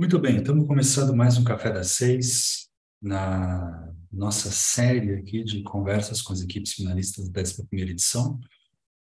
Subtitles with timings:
[0.00, 2.70] Muito bem, estamos começando mais um Café das Seis,
[3.02, 8.40] na nossa série aqui de conversas com as equipes finalistas da 11 edição.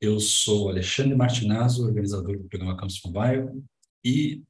[0.01, 3.63] Eu sou Alexandre Martinazzo, organizador do programa Campus Mobile,
[4.03, 4.43] e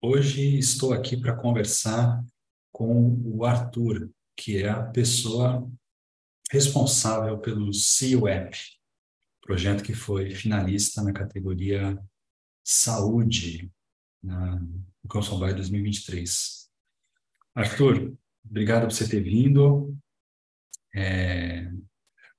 [0.00, 2.24] hoje estou aqui para conversar
[2.72, 5.70] com o Arthur, que é a pessoa
[6.50, 7.70] responsável pelo
[8.26, 8.58] App,
[9.42, 12.02] projeto que foi finalista na categoria
[12.64, 13.70] Saúde,
[14.22, 14.58] na,
[15.02, 16.68] no Campus Mobile 2023.
[17.54, 19.96] Arthur, obrigado por você ter vindo.
[20.94, 21.70] É,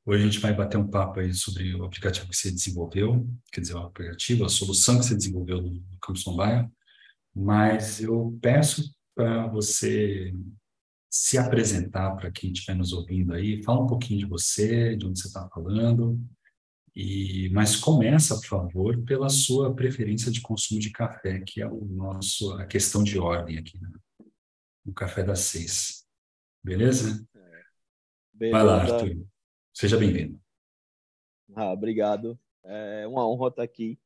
[0.05, 3.61] hoje a gente vai bater um papo aí sobre o aplicativo que você desenvolveu, quer
[3.61, 6.69] dizer, o aplicativo, a solução que você desenvolveu no Campus Mobile,
[7.35, 10.33] mas eu peço para você
[11.09, 15.19] se apresentar para quem estiver nos ouvindo aí, fala um pouquinho de você, de onde
[15.19, 16.19] você está falando,
[16.95, 21.85] e, mas começa, por favor, pela sua preferência de consumo de café, que é o
[21.85, 23.89] nosso, a questão de ordem aqui né?
[24.85, 26.05] no Café das Seis.
[26.63, 27.25] Beleza?
[28.33, 28.57] Beleza.
[28.57, 29.25] Vai lá, Arthur.
[29.73, 30.39] Seja bem-vindo.
[31.55, 32.39] Ah, obrigado.
[32.63, 33.99] É uma honra estar aqui.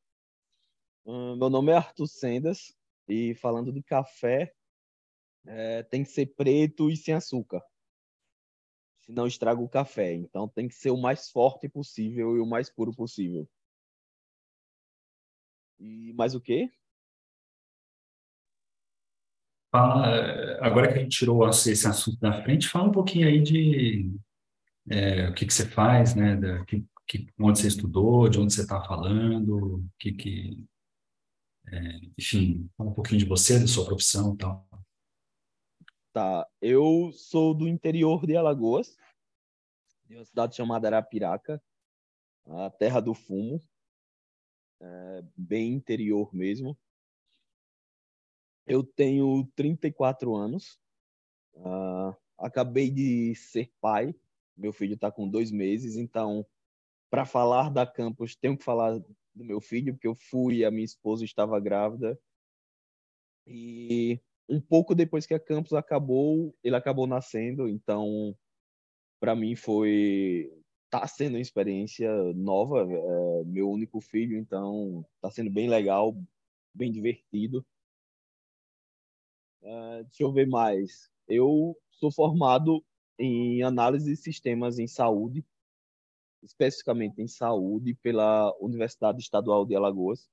[1.04, 2.74] Hum, meu nome é Arthur Sendas
[3.08, 4.52] e falando de café,
[5.46, 7.62] é, tem que ser preto e sem açúcar.
[9.06, 10.12] Senão estraga o café.
[10.14, 13.48] Então tem que ser o mais forte possível e o mais puro possível.
[15.78, 16.70] E mais o quê?
[19.70, 24.10] Fala, agora que a gente tirou esse assunto da frente, fala um pouquinho aí de
[24.88, 26.36] é, o que, que você faz, né?
[26.36, 30.66] Da, que, que, onde você estudou, de onde você está falando, que, que
[31.68, 34.66] é, enfim, fala um pouquinho de você, da sua profissão e tal.
[36.16, 38.96] Tá, eu sou do interior de Alagoas,
[40.06, 41.62] de uma cidade chamada Arapiraca,
[42.46, 43.60] a terra do fumo,
[44.80, 46.74] é, bem interior mesmo.
[48.66, 50.80] Eu tenho 34 anos,
[51.52, 54.14] uh, acabei de ser pai,
[54.56, 56.46] meu filho está com dois meses, então,
[57.10, 58.98] para falar da campus, tenho que falar
[59.34, 62.18] do meu filho, porque eu fui, a minha esposa estava grávida,
[63.46, 64.18] e
[64.48, 68.36] um pouco depois que a campus acabou, ele acabou nascendo, então
[69.20, 70.50] para mim foi
[70.90, 76.16] tá sendo uma experiência nova, é, meu único filho, então tá sendo bem legal,
[76.74, 77.64] bem divertido.
[79.62, 81.10] É, deixa eu ver mais.
[81.28, 82.84] Eu sou formado
[83.18, 85.44] em análise de sistemas em saúde,
[86.42, 90.28] especificamente em saúde pela Universidade Estadual de Alagoas.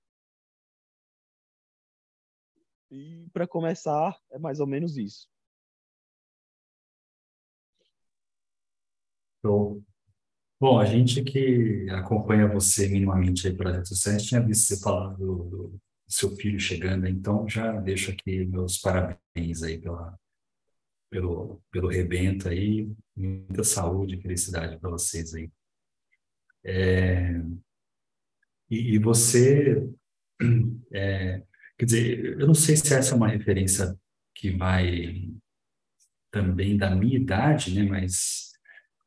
[2.93, 5.27] E para começar, é mais ou menos isso.
[9.43, 9.83] Show.
[10.61, 15.17] Bom, a gente que acompanha você minimamente aí por redes sociais tinha visto você falando
[15.17, 20.15] do, do, seu filho chegando, então já deixo aqui meus parabéns aí pela,
[21.09, 25.51] pelo, pelo rebento aí, muita saúde e felicidade para vocês aí.
[26.63, 27.41] É,
[28.69, 29.83] e, e, você
[30.93, 31.43] é,
[31.83, 33.94] Quer dizer, eu não sei se essa é uma referência
[34.33, 35.29] que vai
[36.31, 37.83] também da minha idade, né?
[37.83, 38.53] Mas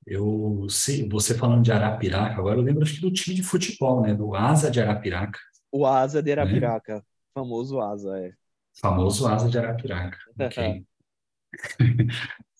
[0.06, 4.02] eu sei, você falando de Arapiraca, agora eu lembro acho que do time de futebol,
[4.02, 4.14] né?
[4.14, 5.38] Do Asa de Arapiraca.
[5.72, 6.42] O Asa de né?
[6.42, 7.02] Arapiraca, né?
[7.32, 8.34] famoso Asa, é.
[8.78, 10.84] Famoso Asa de Arapiraca, ok.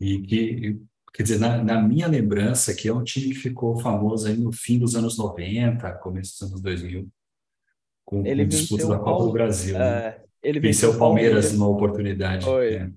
[0.00, 0.80] e que,
[1.12, 4.50] quer dizer, na, na, minha lembrança, que é um time que ficou famoso aí no
[4.50, 7.06] fim dos anos 90, começo dos anos 2000
[8.06, 9.76] com, ele com disputa da Copa do Brasil.
[9.76, 10.08] Né?
[10.08, 12.48] É, ele venceu o Palmeiras numa oportunidade.
[12.48, 12.90] É.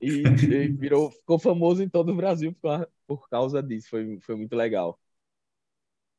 [0.00, 3.90] E, e, virou, ficou famoso em todo o Brasil por, por causa disso.
[3.90, 4.98] Foi, foi muito legal.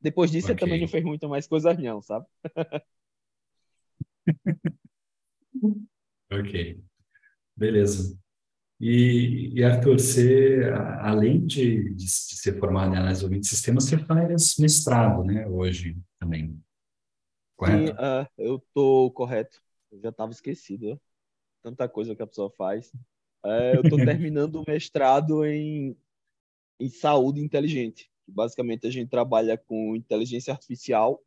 [0.00, 0.54] Depois disso, okay.
[0.54, 2.24] ele também não fez muito mais coisas, não, sabe?
[6.32, 6.80] ok.
[7.56, 8.18] Beleza.
[8.80, 10.62] E, e, Arthur, você,
[11.00, 15.98] além de, de, de ser formado em análise de sistemas, você faz mestrado, né, hoje
[16.18, 16.58] também.
[17.60, 17.88] Correto?
[17.88, 19.62] Sim, uh, eu tô correto.
[19.92, 20.94] Eu já estava esquecido.
[20.94, 21.00] Né?
[21.62, 22.90] Tanta coisa que a pessoa faz.
[23.44, 25.94] Uh, eu estou terminando o mestrado em,
[26.80, 28.10] em saúde inteligente.
[28.26, 31.22] Basicamente, a gente trabalha com inteligência artificial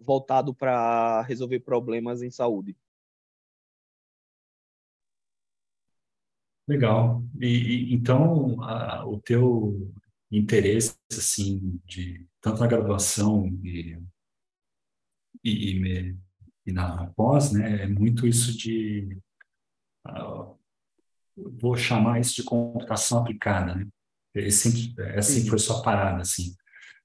[0.00, 2.76] voltado para resolver problemas em saúde.
[6.66, 7.22] Legal.
[7.40, 9.92] E, e então, a, o teu
[10.32, 13.96] interesse, assim, de tanto na graduação e
[15.48, 16.16] e,
[16.66, 19.18] e, na pós, né, é muito isso de,
[20.06, 20.58] uh,
[21.60, 23.86] vou chamar isso de computação aplicada, né?
[24.34, 26.54] Esse, assim foi sua parada, assim.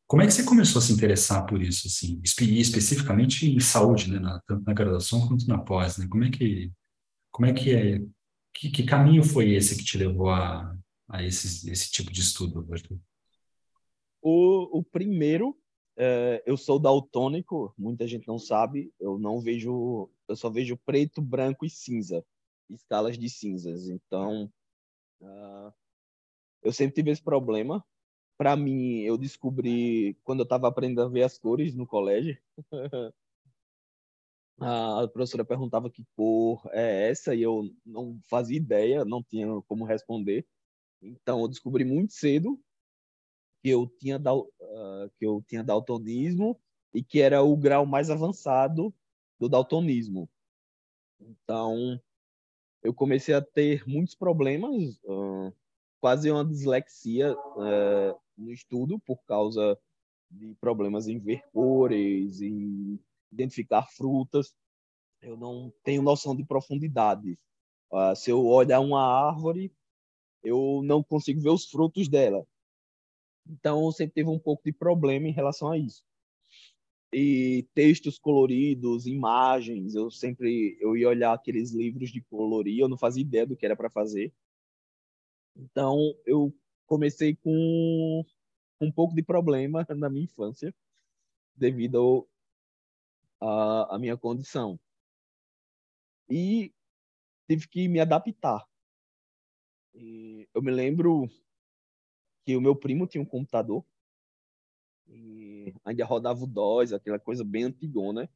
[0.06, 4.12] Como é que você começou a se interessar por isso, assim, espe especificamente em saúde,
[4.12, 6.08] né, na, tanto na graduação quanto na pós, né?
[6.10, 6.72] Como é que
[7.32, 8.00] Como é que é?
[8.54, 10.78] Que, que caminho foi esse que te levou a,
[11.10, 13.00] a esse, esse tipo de estudo, Arthur?
[14.22, 15.58] O, o primeiro,
[15.96, 21.22] é, eu sou daltônico, muita gente não sabe, eu não vejo, eu só vejo preto,
[21.22, 22.26] branco e cinza,
[22.70, 23.88] escalas de cinzas.
[23.88, 24.52] Então,
[25.22, 25.72] uh,
[26.64, 27.86] eu sempre tive esse problema.
[28.38, 32.38] Para mim, eu descobri quando eu estava aprendendo a ver as cores no colégio.
[34.60, 39.86] a professora perguntava que cor é essa e eu não fazia ideia, não tinha como
[39.86, 40.48] responder.
[41.02, 42.60] Então, eu descobri muito cedo
[43.64, 46.60] que eu tinha uh, que eu tinha daltonismo
[46.94, 48.94] e que era o grau mais avançado
[49.40, 50.30] do daltonismo.
[51.18, 51.98] Então,
[52.84, 55.56] eu comecei a ter muitos problemas, uh,
[56.02, 59.80] quase uma dislexia uh, no estudo por causa
[60.30, 63.00] de problemas em ver cores, em
[63.32, 64.54] identificar frutas.
[65.22, 67.38] Eu não tenho noção de profundidade.
[68.16, 69.72] Se eu olhar uma árvore,
[70.44, 72.44] eu não consigo ver os frutos dela.
[73.48, 76.04] Então, sempre tive um pouco de problema em relação a isso.
[77.14, 82.98] E textos coloridos, imagens, eu sempre eu ia olhar aqueles livros de colorir, eu não
[82.98, 84.34] fazia ideia do que era para fazer.
[85.56, 86.54] Então, eu
[86.88, 88.26] comecei com
[88.82, 90.74] um pouco de problema na minha infância,
[91.56, 92.28] devido
[93.40, 94.80] à minha condição.
[96.30, 96.74] E
[97.48, 98.66] tive que me adaptar.
[99.94, 101.30] E eu me lembro
[102.44, 103.84] que o meu primo tinha um computador
[105.08, 108.30] e ainda rodava o DOS, aquela coisa bem antigona.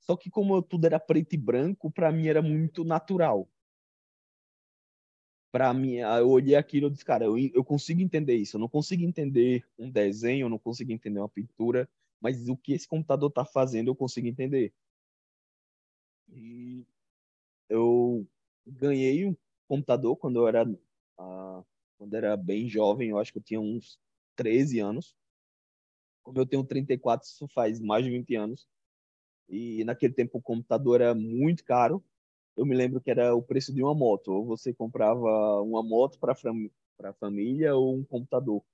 [0.00, 3.48] Só que como tudo era preto e branco, para mim era muito natural.
[5.52, 8.56] Para mim, eu olhei aquilo e disse, cara, eu, eu consigo entender isso.
[8.56, 11.88] Eu não consigo entender um desenho, eu não consigo entender uma pintura,
[12.20, 14.72] mas o que esse computador está fazendo eu consigo entender.
[16.28, 16.86] E
[17.68, 18.26] eu
[18.66, 19.36] ganhei um
[19.68, 21.64] computador quando eu era uh,
[22.02, 23.96] quando era bem jovem, eu acho que eu tinha uns
[24.34, 25.14] 13 anos.
[26.24, 28.66] Como eu tenho 34, isso faz mais de 20 anos.
[29.48, 32.02] E naquele tempo o computador era muito caro.
[32.56, 34.32] Eu me lembro que era o preço de uma moto.
[34.32, 38.64] Ou você comprava uma moto para a família ou um computador.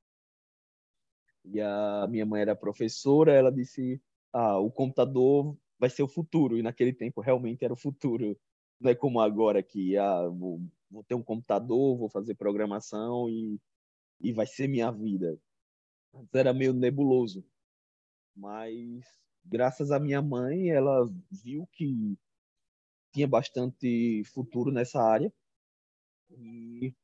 [1.45, 4.01] E a minha mãe era professora, ela disse:
[4.33, 6.57] "Ah, o computador vai ser o futuro".
[6.57, 8.39] E naquele tempo realmente era o futuro.
[8.81, 10.61] Não é como agora que ah, vou
[11.07, 13.61] ter um computador, vou fazer programação e,
[14.21, 15.39] e vai ser minha vida.
[16.15, 17.45] Antes era meio nebuloso,
[18.35, 19.05] mas
[19.45, 22.17] graças à minha mãe, ela viu que
[23.13, 25.33] tinha bastante futuro nessa área.
[26.31, 26.95] E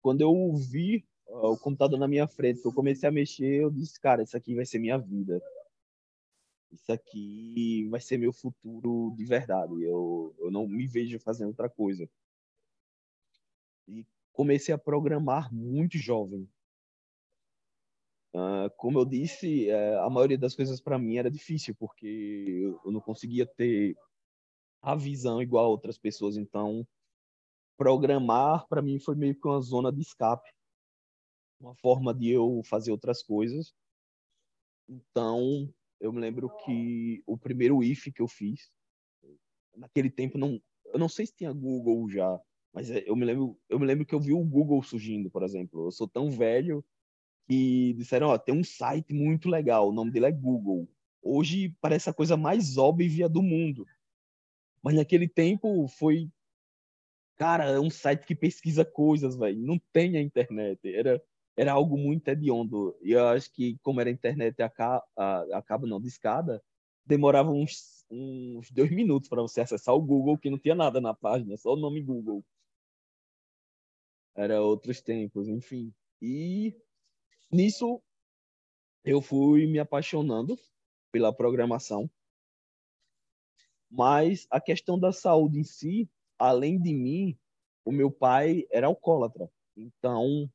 [0.00, 4.00] quando eu vi uh, o computador na minha frente, eu comecei a mexer, eu disse,
[4.00, 5.40] cara, isso aqui vai ser minha vida.
[6.72, 9.74] Isso aqui vai ser meu futuro de verdade.
[9.82, 12.08] Eu, eu não me vejo fazendo outra coisa.
[13.86, 16.48] E comecei a programar muito jovem.
[18.34, 22.80] Uh, como eu disse, uh, a maioria das coisas para mim era difícil, porque eu,
[22.86, 23.94] eu não conseguia ter
[24.80, 26.38] a visão igual a outras pessoas.
[26.38, 26.86] Então,
[27.76, 30.48] programar para mim foi meio que uma zona de escape,
[31.60, 33.74] uma forma de eu fazer outras coisas.
[34.88, 35.72] Então,
[36.02, 38.70] eu me lembro que o primeiro if que eu fiz,
[39.76, 42.40] naquele tempo não, eu não sei se tinha Google já,
[42.72, 45.42] mas é, eu me lembro, eu me lembro que eu vi o Google surgindo, por
[45.42, 45.86] exemplo.
[45.86, 46.84] Eu sou tão velho
[47.48, 50.88] que disseram, ó, tem um site muito legal, o nome dele é Google.
[51.22, 53.86] Hoje parece a coisa mais óbvia do mundo.
[54.82, 56.28] Mas naquele tempo foi
[57.36, 59.60] cara, é um site que pesquisa coisas, velho.
[59.60, 60.80] Não tem a internet.
[60.84, 61.22] Era
[61.56, 62.96] era algo muito hediondo.
[63.02, 65.04] E eu acho que como era internet acaba,
[65.52, 66.62] acaba não discada,
[67.04, 71.14] demorava uns, uns dois minutos para você acessar o Google, que não tinha nada na
[71.14, 72.44] página, só o nome Google
[74.34, 75.92] era outros tempos, enfim.
[76.20, 76.74] E
[77.50, 78.02] nisso
[79.04, 80.58] eu fui me apaixonando
[81.10, 82.10] pela programação.
[83.90, 87.38] Mas a questão da saúde em si, além de mim,
[87.84, 89.50] o meu pai era alcoólatra.
[89.76, 90.50] Então,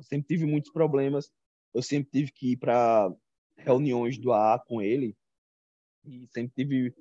[0.00, 1.30] eu sempre tive muitos problemas.
[1.74, 3.14] Eu sempre tive que ir para
[3.56, 5.14] reuniões do AA com ele
[6.04, 6.92] e sempre tive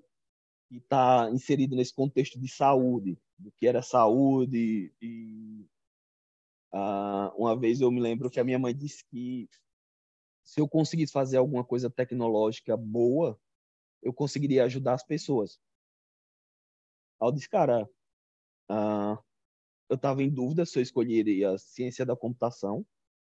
[0.68, 5.66] que estar tá inserido nesse contexto de saúde do que era saúde e
[6.74, 9.50] uh, uma vez eu me lembro que a minha mãe disse que
[10.44, 13.40] se eu conseguisse fazer alguma coisa tecnológica boa,
[14.02, 15.60] eu conseguiria ajudar as pessoas.
[17.22, 17.90] Eu disse, cara,
[18.70, 19.18] uh,
[19.90, 22.86] eu estava em dúvida se eu escolheria ciência da computação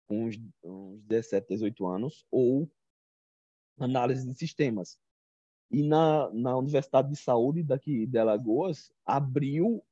[0.06, 2.71] com uns, uns 17, 18 anos ou
[3.78, 4.99] análise de sistemas.
[5.71, 9.82] E na, na Universidade de Saúde daqui de Alagoas abriu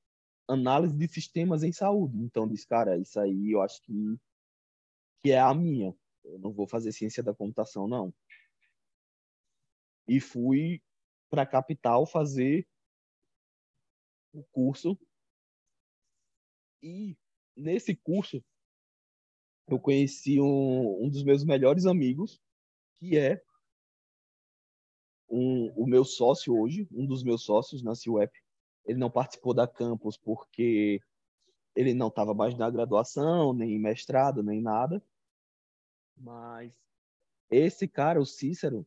[0.47, 2.19] análise de sistemas em saúde.
[2.19, 4.19] Então, disse, cara, isso aí eu acho que,
[5.21, 5.97] que é a minha.
[6.23, 8.13] Eu não vou fazer ciência da computação, não.
[10.07, 10.83] E fui
[11.31, 12.69] para a capital fazer
[14.33, 14.99] o curso.
[16.83, 17.17] E
[17.57, 18.43] nesse curso,
[19.69, 22.41] eu conheci um, um dos meus melhores amigos,
[22.99, 23.43] que é
[25.29, 28.33] um, o meu sócio hoje, um dos meus sócios na CIUEP.
[28.85, 31.01] Ele não participou da campus porque
[31.77, 35.03] ele não estava mais na graduação, nem mestrado, nem nada.
[36.17, 36.77] Mas
[37.51, 38.87] esse cara, o Cícero,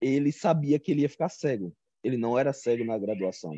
[0.00, 1.74] ele sabia que ele ia ficar cego.
[2.02, 3.54] Ele não era cego na graduação.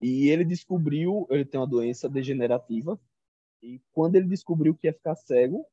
[0.00, 3.00] E ele descobriu, ele tem uma doença degenerativa,
[3.62, 5.66] e quando ele descobriu que ia ficar cego,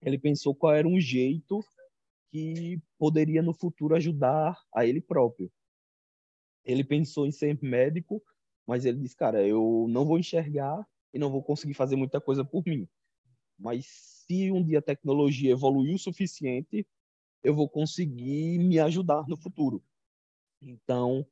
[0.00, 1.64] ele pensou qual era um jeito
[2.30, 5.50] que poderia no futuro ajudar a ele próprio.
[6.64, 8.22] Ele pensou em ser médico,
[8.66, 12.44] mas ele disse, cara, eu não vou enxergar e não vou conseguir fazer muita coisa
[12.44, 12.88] por mim.
[13.58, 16.86] Mas se um dia a tecnologia evoluir o suficiente,
[17.42, 19.84] eu vou conseguir me ajudar no futuro.
[20.60, 21.26] Então,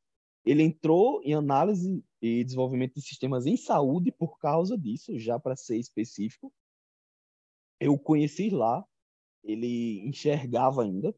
[0.44, 5.56] ele entrou em análise e desenvolvimento de sistemas em saúde por causa disso, já para
[5.56, 6.52] ser específico.
[7.78, 8.85] Eu conheci lá,
[9.42, 11.14] ele enxergava ainda.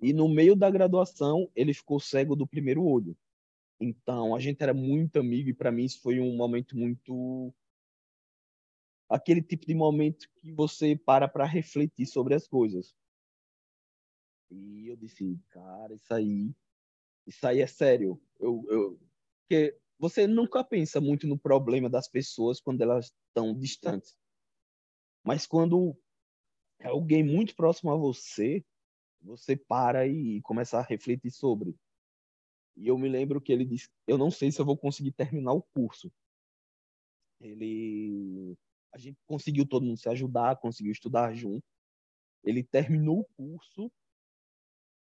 [0.00, 3.16] E no meio da graduação, ele ficou cego do primeiro olho.
[3.80, 7.52] Então, a gente era muito amigo e para mim isso foi um momento muito
[9.08, 12.94] aquele tipo de momento que você para para refletir sobre as coisas.
[14.50, 16.54] E eu disse, cara, isso aí
[17.26, 18.20] isso aí é sério.
[18.38, 19.00] Eu, eu,
[19.42, 24.16] porque você nunca pensa muito no problema das pessoas quando elas estão distantes.
[25.24, 25.96] Mas quando
[26.80, 28.64] é alguém muito próximo a você,
[29.20, 31.76] você para e começa a refletir sobre.
[32.76, 35.52] E eu me lembro que ele disse: Eu não sei se eu vou conseguir terminar
[35.52, 36.10] o curso.
[37.40, 38.56] Ele.
[38.92, 41.64] A gente conseguiu todo mundo se ajudar, conseguiu estudar junto.
[42.44, 43.90] Ele terminou o curso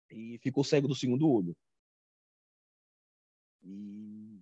[0.10, 1.56] e ficou cego do segundo olho.
[3.68, 4.42] E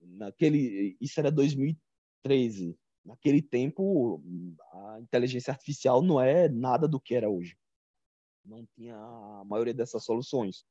[0.00, 2.78] naquele, isso era 2013.
[3.04, 4.22] Naquele tempo,
[4.72, 7.56] a inteligência artificial não é nada do que era hoje.
[8.44, 10.64] Não tinha a maioria dessas soluções.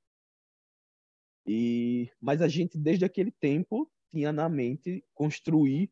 [1.46, 5.92] E mas a gente desde aquele tempo tinha na mente construir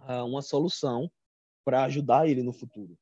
[0.00, 1.10] uh, uma solução
[1.64, 2.98] para ajudar ele no futuro.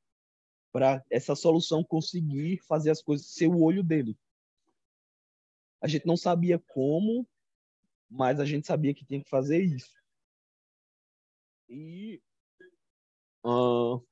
[0.72, 4.18] Para essa solução conseguir fazer as coisas ser o olho dele.
[5.80, 7.28] A gente não sabia como,
[8.12, 9.94] mas a gente sabia que tinha que fazer isso.
[11.68, 12.20] E
[13.44, 14.04] uh,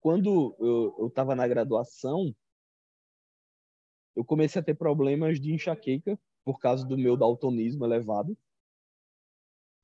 [0.00, 2.34] quando eu estava na graduação,
[4.14, 8.36] eu comecei a ter problemas de enxaqueca por causa do meu daltonismo elevado.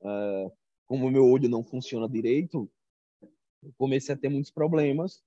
[0.00, 0.52] Uh,
[0.86, 2.70] como o meu olho não funciona direito,
[3.62, 5.22] eu comecei a ter muitos problemas.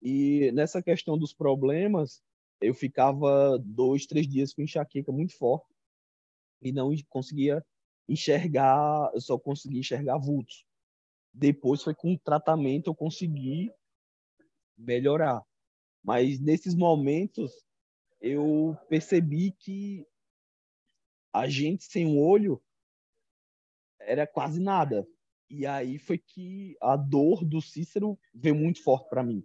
[0.00, 2.22] E nessa questão dos problemas,
[2.60, 5.75] eu ficava dois, três dias com enxaqueca muito forte
[6.68, 7.64] e não conseguia
[8.08, 10.64] enxergar, eu só conseguia enxergar vultos.
[11.32, 13.70] Depois foi com o tratamento eu consegui
[14.76, 15.42] melhorar.
[16.02, 17.52] Mas nesses momentos
[18.20, 20.06] eu percebi que
[21.32, 22.62] a gente sem um olho
[24.00, 25.06] era quase nada.
[25.50, 29.44] E aí foi que a dor do Cícero veio muito forte para mim.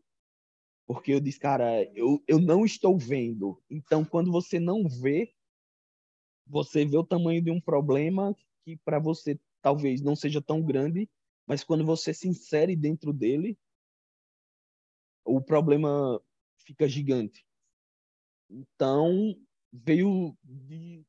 [0.87, 3.61] Porque eu disse, cara, eu, eu não estou vendo.
[3.69, 5.33] Então, quando você não vê,
[6.51, 11.09] você vê o tamanho de um problema que para você talvez não seja tão grande,
[11.47, 13.57] mas quando você se insere dentro dele,
[15.23, 16.21] o problema
[16.57, 17.45] fica gigante.
[18.49, 19.33] Então,
[19.71, 21.05] veio de,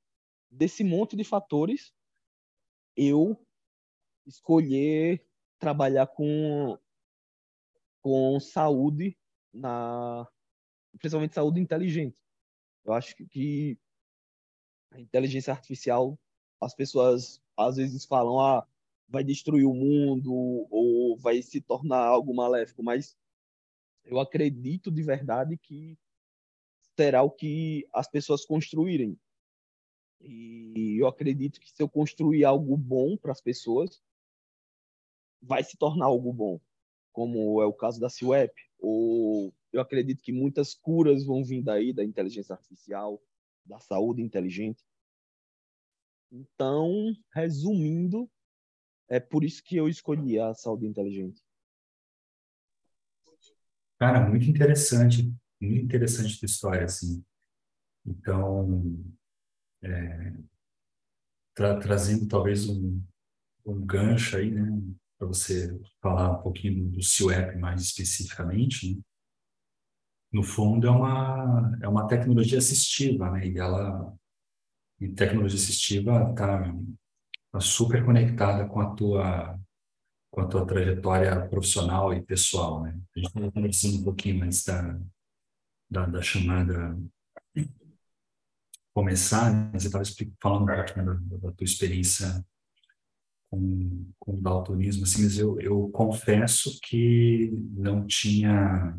[0.48, 1.92] desse monte de fatores
[2.96, 3.44] eu
[4.24, 5.26] escolher
[5.58, 6.78] trabalhar com
[8.00, 9.16] com saúde
[9.52, 10.28] na
[10.98, 12.16] principalmente saúde inteligente.
[12.84, 13.78] Eu acho que
[14.92, 16.18] a inteligência artificial,
[16.60, 18.66] as pessoas às vezes falam, ah,
[19.08, 20.32] vai destruir o mundo
[20.70, 23.16] ou vai se tornar algo maléfico, mas
[24.04, 25.98] eu acredito de verdade que
[26.96, 29.18] será o que as pessoas construírem.
[30.20, 34.02] E eu acredito que se eu construir algo bom para as pessoas,
[35.40, 36.60] vai se tornar algo bom,
[37.12, 38.54] como é o caso da CIWEP.
[38.78, 43.20] Ou eu acredito que muitas curas vão vir daí, da inteligência artificial,
[43.64, 44.82] da saúde inteligente.
[46.30, 48.30] Então, resumindo,
[49.08, 51.42] é por isso que eu escolhi a saúde inteligente.
[53.98, 57.22] Cara, muito interessante, muito interessante tua história, assim.
[58.04, 58.98] Então,
[59.82, 60.32] é,
[61.54, 63.00] tra trazendo talvez um,
[63.64, 64.66] um gancho aí, né,
[65.18, 69.02] para você falar um pouquinho do CIOEP mais especificamente, né?
[70.32, 73.46] No fundo é uma é uma tecnologia assistiva, né?
[73.46, 74.14] E ela
[75.00, 76.72] e tecnologia assistiva está
[77.52, 79.60] tá super conectada com a tua
[80.30, 82.98] com a tua trajetória profissional e pessoal, né?
[83.14, 84.98] A gente estava conversando um pouquinho antes da,
[85.90, 86.96] da, da chamada
[88.94, 89.70] começar, né?
[89.78, 90.04] você estava
[90.40, 92.44] falando um pouquinho da, da, tua experiência
[93.50, 98.98] com, com o daltonismo, assim, mas eu, eu confesso que não tinha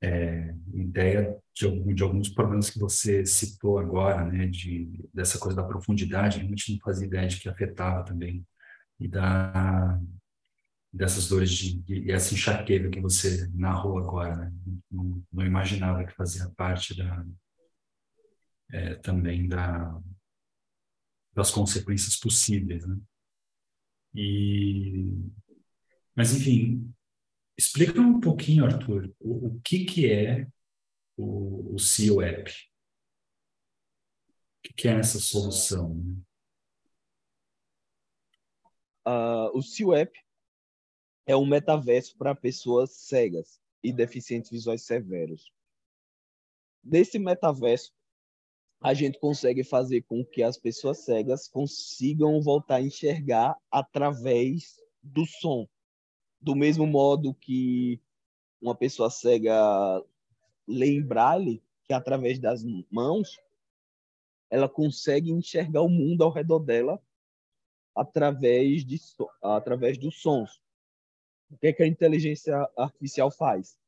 [0.00, 5.66] é, ideia de, de, alguns problemas que você citou agora, né, de, dessa coisa da
[5.66, 8.46] profundidade, realmente não fazia ideia de que afetava também,
[9.00, 10.00] e da,
[10.92, 14.52] dessas dores de, e essa enxaqueca que você narrou agora, né,
[14.90, 17.24] não, não imaginava que fazia parte da,
[18.70, 20.00] é, também da,
[21.34, 22.96] das consequências possíveis, né.
[24.14, 25.12] E,
[26.16, 26.92] mas enfim,
[27.58, 30.46] Explica um pouquinho, Arthur, o, o que, que é
[31.16, 32.48] o, o CEO App?
[32.48, 32.54] O
[34.62, 35.96] que, que é essa solução?
[39.04, 40.16] Uh, o CEO App
[41.26, 45.52] é um metaverso para pessoas cegas e deficientes visuais severos.
[46.84, 47.92] Nesse metaverso,
[48.80, 55.26] a gente consegue fazer com que as pessoas cegas consigam voltar a enxergar através do
[55.26, 55.66] som
[56.40, 58.00] do mesmo modo que
[58.60, 59.54] uma pessoa cega
[60.66, 63.38] lê em braille, que através das mãos,
[64.50, 67.02] ela consegue enxergar o mundo ao redor dela
[67.94, 68.98] através, de,
[69.42, 70.60] através dos sons.
[71.50, 73.78] O que, é que a inteligência artificial faz?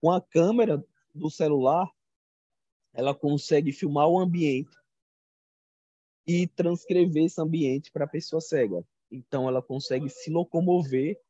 [0.00, 0.82] Com a câmera
[1.14, 1.90] do celular,
[2.92, 4.76] ela consegue filmar o ambiente
[6.26, 8.84] e transcrever esse ambiente para a pessoa cega.
[9.10, 11.20] Então, ela consegue se locomover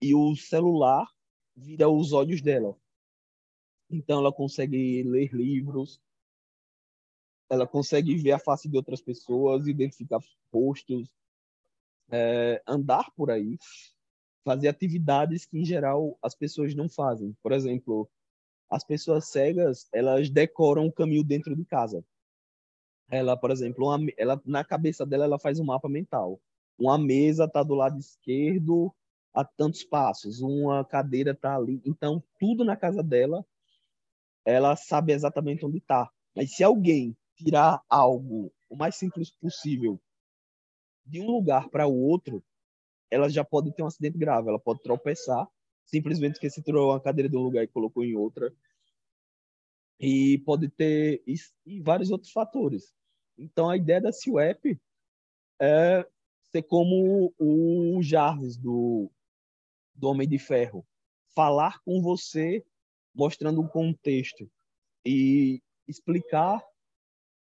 [0.00, 1.06] e o celular
[1.54, 2.76] vira os olhos dela.
[3.90, 6.00] Então ela consegue ler livros,
[7.48, 10.20] ela consegue ver a face de outras pessoas, identificar
[10.52, 11.08] rostos,
[12.10, 13.56] é, andar por aí,
[14.44, 17.36] fazer atividades que em geral as pessoas não fazem.
[17.42, 18.08] Por exemplo,
[18.68, 22.04] as pessoas cegas elas decoram o caminho dentro de casa.
[23.08, 26.40] Ela, por exemplo, uma, ela na cabeça dela ela faz um mapa mental.
[26.76, 28.92] Uma mesa está do lado esquerdo
[29.36, 31.82] a tantos passos, uma cadeira está ali.
[31.84, 33.44] Então, tudo na casa dela,
[34.46, 36.10] ela sabe exatamente onde está.
[36.34, 40.00] Mas se alguém tirar algo o mais simples possível
[41.04, 42.42] de um lugar para o outro,
[43.10, 44.48] ela já pode ter um acidente grave.
[44.48, 45.46] Ela pode tropeçar,
[45.84, 48.50] simplesmente porque se tirou uma cadeira de um lugar e colocou em outra.
[50.00, 51.22] E pode ter
[51.66, 52.90] e vários outros fatores.
[53.36, 54.80] Então, a ideia da CWEP
[55.60, 56.06] é
[56.50, 59.10] ser como o Jarvis do
[59.96, 60.86] do Homem de Ferro.
[61.34, 62.64] Falar com você,
[63.14, 64.50] mostrando um contexto
[65.04, 66.62] e explicar,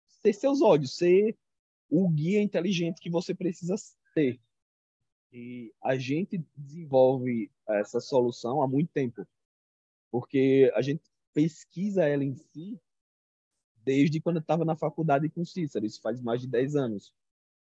[0.07, 1.37] ser seus olhos, ser
[1.89, 3.75] o guia inteligente que você precisa
[4.13, 4.39] ter.
[5.31, 9.25] E a gente desenvolve essa solução há muito tempo,
[10.11, 11.03] porque a gente
[11.33, 12.79] pesquisa ela em si
[13.85, 17.13] desde quando eu estava na faculdade com Cícero, isso faz mais de 10 anos.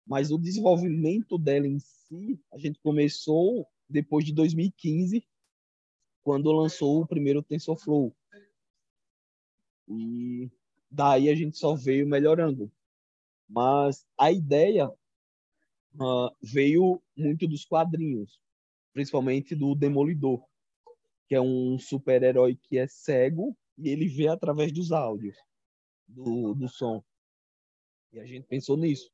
[0.06, 5.26] Mas o desenvolvimento dela em si, a gente começou depois de 2015,
[6.22, 8.14] quando lançou o primeiro TensorFlow.
[9.88, 10.50] E
[10.90, 12.70] daí a gente só veio melhorando.
[13.48, 18.38] Mas a ideia uh, veio muito dos quadrinhos,
[18.92, 20.44] principalmente do Demolidor,
[21.26, 25.36] que é um super-herói que é cego e ele vê através dos áudios,
[26.06, 27.02] do, do som.
[28.12, 29.10] E a gente pensou nisso.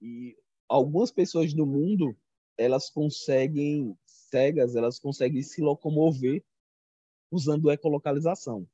[0.00, 0.36] E
[0.68, 2.16] algumas pessoas do mundo
[2.56, 6.44] elas conseguem, cegas, elas conseguem se locomover
[7.30, 8.66] usando ecolocalização.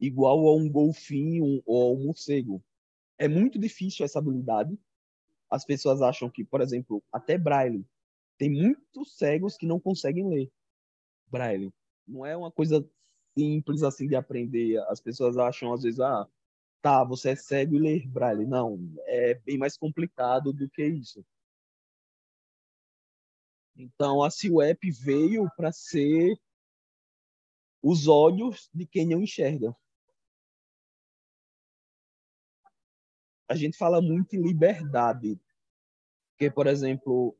[0.00, 2.62] Igual a um golfinho ou a um morcego.
[3.18, 4.78] É muito difícil essa habilidade.
[5.50, 7.84] As pessoas acham que, por exemplo, até Braille.
[8.36, 10.50] Tem muitos cegos que não conseguem ler
[11.26, 11.72] Braille.
[12.06, 12.88] Não é uma coisa
[13.36, 14.78] simples assim de aprender.
[14.88, 16.28] As pessoas acham, às vezes, ah,
[16.80, 18.46] tá, você é cego e lê Braille.
[18.46, 21.24] Não, é bem mais complicado do que isso.
[23.78, 26.36] Então, a CWEP veio para ser
[27.80, 29.74] os olhos de quem não enxerga.
[33.48, 35.40] A gente fala muito em liberdade,
[36.32, 37.38] porque, por exemplo,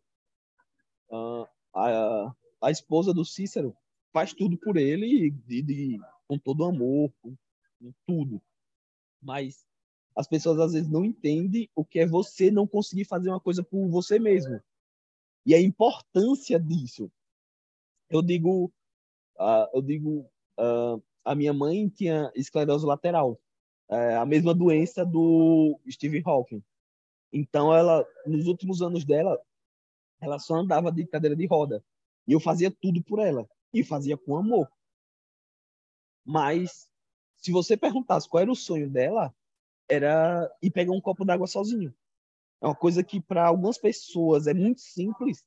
[1.74, 3.76] a, a esposa do Cícero
[4.12, 7.36] faz tudo por ele de, de, com todo amor, com,
[7.80, 8.40] com tudo.
[9.20, 9.66] Mas
[10.16, 13.62] as pessoas às vezes não entendem o que é você não conseguir fazer uma coisa
[13.62, 14.62] por você mesmo.
[15.44, 17.10] E a importância disso.
[18.10, 18.72] Eu digo,
[19.36, 23.38] uh, eu digo, uh, a minha mãe tinha esclerose lateral,
[23.90, 26.62] uh, a mesma doença do Stephen Hawking.
[27.32, 29.38] Então ela, nos últimos anos dela,
[30.20, 31.84] ela só andava de cadeira de roda.
[32.26, 33.48] E eu fazia tudo por ela.
[33.72, 34.70] E fazia com amor.
[36.24, 36.90] Mas,
[37.36, 39.34] se você perguntasse qual era o sonho dela,
[39.88, 41.94] era ir pegar um copo d'água sozinho.
[42.60, 45.44] É uma coisa que para algumas pessoas é muito simples,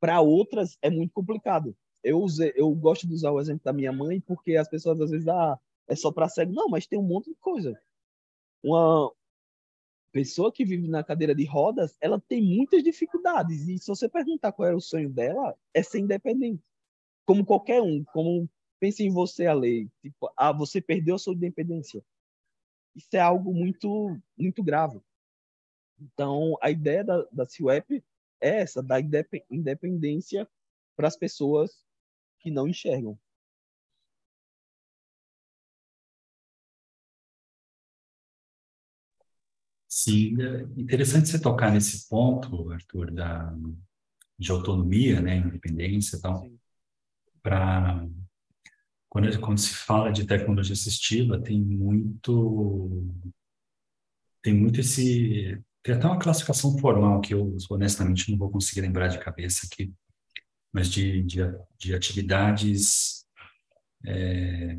[0.00, 1.76] para outras é muito complicado.
[2.02, 5.10] Eu, usei, eu gosto de usar o exemplo da minha mãe porque as pessoas às
[5.10, 5.58] vezes ah,
[5.88, 6.52] é só para cego.
[6.52, 7.80] Não, mas tem um monte de coisa.
[8.62, 9.12] Uma
[10.12, 13.68] pessoa que vive na cadeira de rodas, ela tem muitas dificuldades.
[13.68, 16.62] E se você perguntar qual era o sonho dela, é ser independente.
[17.26, 18.48] Como qualquer um, como
[18.80, 22.02] pense em você a lei, tipo, ah, você perdeu a sua independência
[22.98, 25.00] isso é algo muito, muito grave.
[26.00, 28.04] Então, a ideia da, da CWEP
[28.40, 28.96] é essa, da
[29.50, 30.48] independência
[30.96, 31.84] para as pessoas
[32.40, 33.18] que não enxergam.
[39.88, 43.52] Sim, é interessante você tocar nesse ponto, Arthur, da,
[44.38, 46.48] de autonomia, né, independência e tal,
[47.42, 48.06] para
[49.08, 53.04] quando, quando se fala de tecnologia assistiva, tem muito
[54.42, 59.08] tem muito esse tem até uma classificação formal que eu honestamente não vou conseguir lembrar
[59.08, 59.92] de cabeça aqui,
[60.72, 61.40] mas de, de,
[61.78, 63.24] de atividades
[64.06, 64.78] é,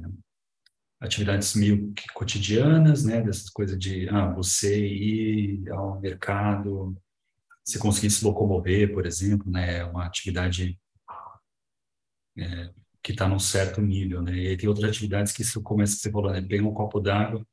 [0.99, 6.95] atividades meio que cotidianas, né, dessas coisas de ah, você ir ao mercado,
[7.63, 10.79] se conseguir se locomover, por exemplo, né, é uma atividade
[12.37, 14.35] é, que está num certo nível, né?
[14.35, 16.41] E tem outras atividades que isso começa, você falou, né?
[16.41, 17.45] Pegar um copo d'água,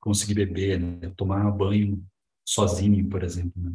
[0.00, 1.12] conseguir beber, né?
[1.16, 2.04] Tomar banho
[2.44, 3.72] sozinho, por exemplo, né?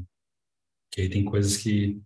[0.91, 2.01] Que aí tem coisas que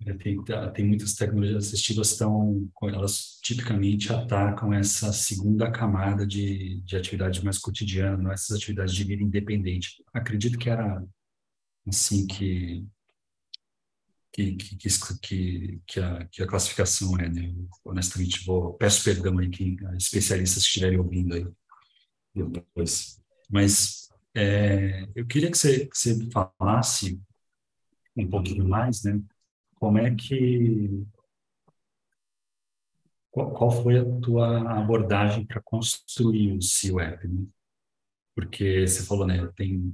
[0.00, 6.80] né, tem, tá, tem muitas tecnologias assistivas estão, elas tipicamente atacam essa segunda camada de,
[6.82, 10.02] de atividade mais cotidiana, essas atividades de vida independente.
[10.12, 11.04] Acredito que era
[11.86, 12.86] assim que
[14.30, 14.76] que, que,
[15.20, 17.52] que, que, a, que a classificação é, né?
[17.84, 21.46] Honestamente, vou, peço perdão aí que especialistas que estiverem ouvindo aí
[22.34, 23.20] depois.
[23.50, 24.07] Mas
[24.38, 27.20] é, eu queria que você, que você falasse
[28.16, 29.20] um pouquinho mais, né?
[29.74, 31.04] Como é que
[33.32, 37.46] qual, qual foi a tua abordagem para construir o CWEP, né?
[38.34, 39.44] Porque você falou, né?
[39.56, 39.92] Tem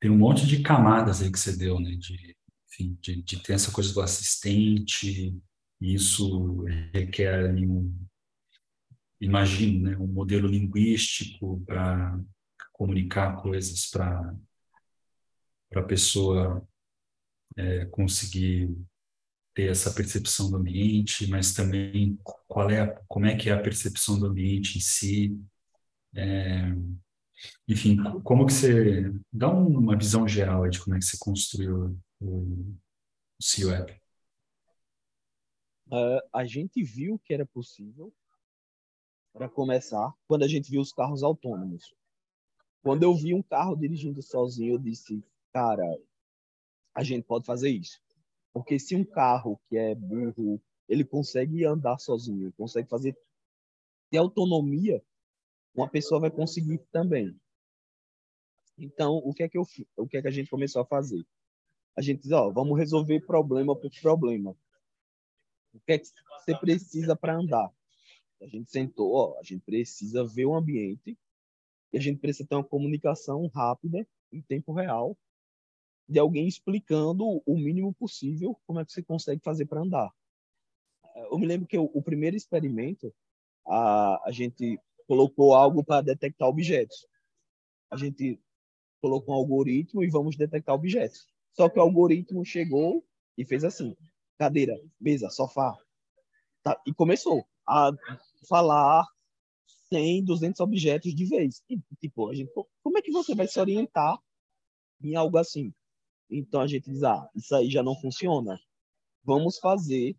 [0.00, 1.90] tem um monte de camadas aí que você deu, né?
[1.92, 2.36] De,
[2.68, 5.34] enfim, de, de ter essa coisa do assistente,
[5.80, 7.94] isso requer um,
[9.20, 9.96] imagino, né?
[9.96, 12.18] Um modelo linguístico para
[12.72, 14.34] comunicar coisas para
[15.74, 16.66] a pessoa
[17.56, 18.74] é, conseguir
[19.54, 24.18] ter essa percepção do ambiente, mas também qual é como é que é a percepção
[24.18, 25.38] do ambiente em si.
[26.14, 26.72] É,
[27.68, 32.76] enfim, como que você dá uma visão geral de como é que você construiu o,
[33.40, 33.98] CWeb?
[35.86, 38.12] Uh, a gente viu que era possível,
[39.32, 41.94] para começar, quando a gente viu os carros autônomos.
[42.82, 45.84] Quando eu vi um carro dirigindo sozinho, eu disse, cara,
[46.94, 48.00] a gente pode fazer isso.
[48.52, 53.16] Porque se um carro que é burro, ele consegue andar sozinho, consegue fazer
[54.10, 55.02] ter autonomia,
[55.74, 57.38] uma pessoa vai conseguir também.
[58.76, 59.66] Então, o que é que eu,
[59.96, 61.24] o que é que a gente começou a fazer?
[61.96, 64.56] A gente diz, ó, vamos resolver problema por problema.
[65.72, 67.70] O que é que você precisa para andar?
[68.40, 71.18] A gente sentou, ó, a gente precisa ver o ambiente
[71.92, 75.16] e a gente precisa ter uma comunicação rápida, em tempo real,
[76.08, 80.10] de alguém explicando o mínimo possível como é que você consegue fazer para andar.
[81.30, 83.14] Eu me lembro que o, o primeiro experimento,
[83.66, 87.06] a, a gente colocou algo para detectar objetos.
[87.90, 88.40] A gente
[89.00, 91.26] colocou um algoritmo e vamos detectar objetos.
[91.52, 93.04] Só que o algoritmo chegou
[93.36, 93.96] e fez assim:
[94.38, 95.76] cadeira, mesa, sofá.
[96.62, 96.80] Tá?
[96.86, 97.90] E começou a
[98.48, 99.06] falar
[99.92, 101.62] 100, 200 objetos de vez.
[101.68, 102.50] E, tipo, a gente,
[102.82, 104.18] como é que você vai se orientar
[105.02, 105.72] em algo assim?
[106.30, 108.58] Então a gente diz: ah, isso aí já não funciona.
[109.24, 110.16] Vamos fazer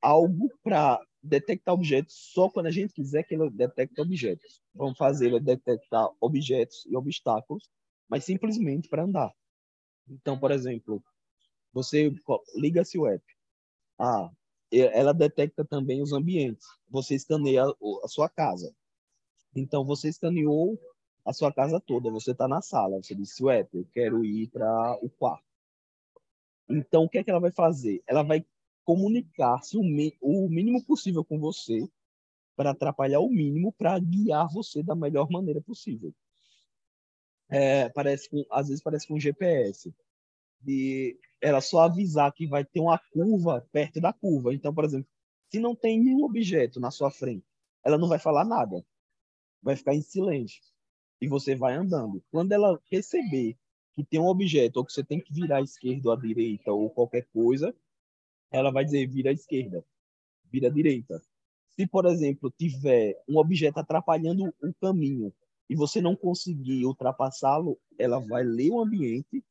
[0.00, 4.62] algo para detectar objetos só quando a gente quiser que ele detecte objetos.
[4.74, 7.68] Vamos fazer ele detectar objetos e obstáculos,
[8.08, 9.32] mas simplesmente para andar.
[10.08, 11.02] Então, por exemplo,
[11.72, 12.12] você
[12.54, 13.24] liga-se o app.
[13.98, 14.30] Ah,
[14.70, 16.66] ela detecta também os ambientes.
[16.88, 18.74] Você escaneia a sua casa.
[19.54, 20.78] Então, você escaneou
[21.24, 24.98] a sua casa toda, você está na sala, você disse, ué, eu quero ir para
[25.02, 25.44] o quarto.
[26.68, 28.02] Então, o que é que ela vai fazer?
[28.06, 28.44] Ela vai
[28.84, 29.82] comunicar-se o,
[30.20, 31.88] o mínimo possível com você
[32.56, 36.14] para atrapalhar o mínimo para guiar você da melhor maneira possível.
[37.48, 39.92] É, parece com, às vezes parece com um GPS
[40.60, 44.54] de ela só avisar que vai ter uma curva perto da curva.
[44.54, 45.08] Então, por exemplo,
[45.50, 47.44] se não tem nenhum objeto na sua frente,
[47.84, 48.84] ela não vai falar nada.
[49.62, 50.62] Vai ficar em silêncio.
[51.20, 52.22] E você vai andando.
[52.30, 53.56] Quando ela perceber
[53.94, 56.72] que tem um objeto ou que você tem que virar à esquerda ou à direita
[56.72, 57.74] ou qualquer coisa,
[58.50, 59.84] ela vai dizer vira à esquerda,
[60.50, 61.22] vira à direita.
[61.70, 65.32] Se, por exemplo, tiver um objeto atrapalhando o caminho
[65.68, 69.44] e você não conseguir ultrapassá-lo, ela vai ler o ambiente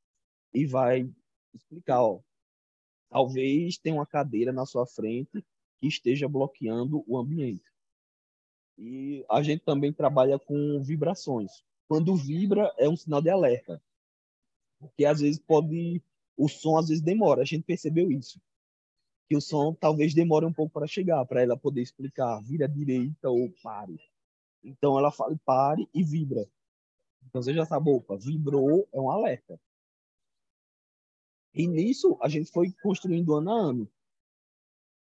[0.54, 1.10] e vai
[1.54, 2.20] explicar, ó,
[3.10, 5.44] talvez tenha uma cadeira na sua frente
[5.80, 7.64] que esteja bloqueando o ambiente.
[8.78, 11.64] E a gente também trabalha com vibrações.
[11.88, 13.82] Quando vibra, é um sinal de alerta.
[14.80, 16.02] Porque às vezes pode.
[16.38, 17.42] O som às vezes demora.
[17.42, 18.40] A gente percebeu isso.
[19.28, 22.68] Que o som talvez demore um pouco para chegar, para ela poder explicar, vira à
[22.68, 24.00] direita ou pare.
[24.64, 26.48] Então ela fala pare e vibra.
[27.28, 29.60] Então você já sabe, opa, vibrou, é um alerta.
[31.54, 33.92] E nisso a gente foi construindo ano a ano.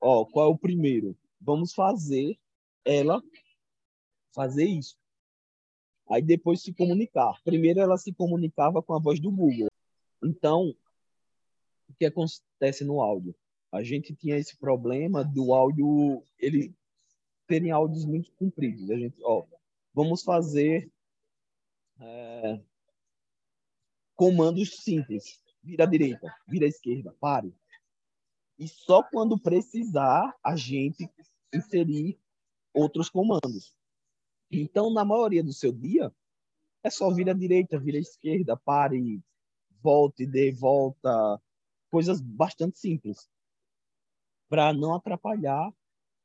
[0.01, 1.17] Ó, qual é o primeiro?
[1.41, 2.39] Vamos fazer
[2.85, 3.23] ela
[4.35, 4.97] fazer isso.
[6.09, 7.41] Aí depois se comunicar.
[7.43, 9.69] Primeiro ela se comunicava com a voz do Google.
[10.23, 10.75] Então,
[11.89, 13.35] o que acontece no áudio?
[13.73, 16.75] A gente tinha esse problema do áudio, ele
[17.47, 18.91] terem áudios muito compridos.
[18.91, 19.45] A gente, ó,
[19.93, 20.91] vamos fazer
[22.01, 22.61] é,
[24.15, 25.41] comandos simples.
[25.67, 27.53] Vira à direita, vira à esquerda, pare.
[28.57, 31.11] E só quando precisar a gente
[31.53, 32.17] inserir
[32.73, 33.77] outros comandos.
[34.49, 36.15] Então, na maioria do seu dia,
[36.85, 39.21] é só vir à direita, vir à esquerda, pare,
[39.83, 41.43] volte, dê volta,
[41.91, 43.29] coisas bastante simples,
[44.49, 45.75] para não atrapalhar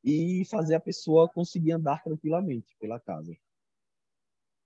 [0.04, 3.36] e fazer a pessoa conseguir andar tranquilamente pela casa.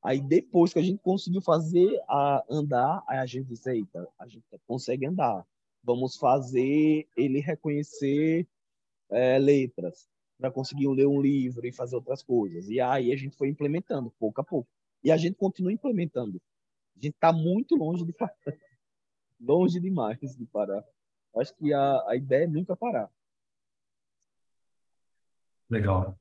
[0.07, 4.29] Aí depois que a gente conseguiu fazer a andar, aí a gente disse, eita, a
[4.29, 5.45] gente consegue andar.
[5.83, 8.47] Vamos fazer ele reconhecer
[9.11, 12.69] é, letras para conseguir ler um livro e fazer outras coisas.
[12.69, 14.71] E aí a gente foi implementando, pouco a pouco.
[15.03, 16.41] E a gente continua implementando.
[16.97, 18.37] A gente está muito longe de parar.
[19.41, 20.85] longe demais de parar.
[21.35, 23.11] Acho que a, a ideia é nunca parar.
[25.69, 26.17] Legal.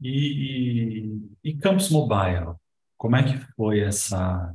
[0.00, 1.08] E,
[1.42, 2.54] e, e Campus Mobile,
[2.98, 4.52] como é que foi essa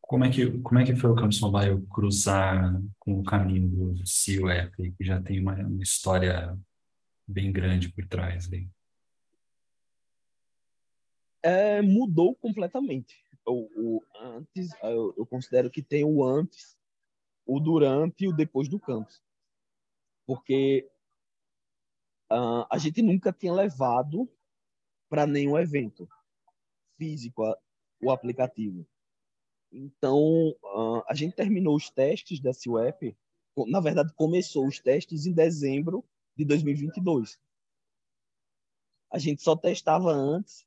[0.00, 3.94] como é que como é que foi o Campus Mobile cruzar com o caminho do
[3.98, 6.56] CUF, que já tem uma, uma história
[7.26, 8.70] bem grande por trás ali?
[11.42, 13.24] É, mudou completamente.
[13.46, 16.76] O antes, eu, eu, considero que tem o antes,
[17.46, 19.20] o durante e o depois do campus.
[20.26, 20.88] Porque
[22.30, 24.30] uh, a gente nunca tinha levado
[25.08, 26.08] para nenhum evento
[27.00, 27.56] físico a,
[28.02, 28.86] o aplicativo.
[29.72, 33.16] Então, uh, a gente terminou os testes da CUEP,
[33.68, 36.04] na verdade, começou os testes em dezembro
[36.36, 37.38] de 2022.
[39.10, 40.66] A gente só testava antes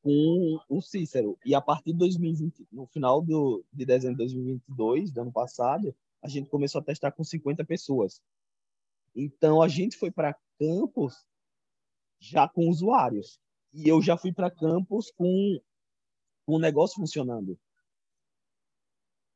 [0.00, 1.38] com o Cícero.
[1.44, 5.94] E a partir de 2020, no final do, de dezembro de 2022, do ano passado,
[6.22, 8.22] a gente começou a testar com 50 pessoas.
[9.14, 11.14] Então, a gente foi para campus
[12.18, 13.38] já com usuários.
[13.74, 15.60] E eu já fui para campus com,
[16.46, 17.58] com o negócio funcionando.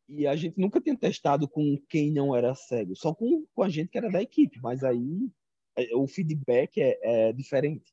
[0.09, 3.69] E a gente nunca tinha testado com quem não era cego, só com, com a
[3.69, 4.61] gente que era da equipe.
[4.61, 5.29] Mas aí
[5.77, 7.93] é, o feedback é, é diferente.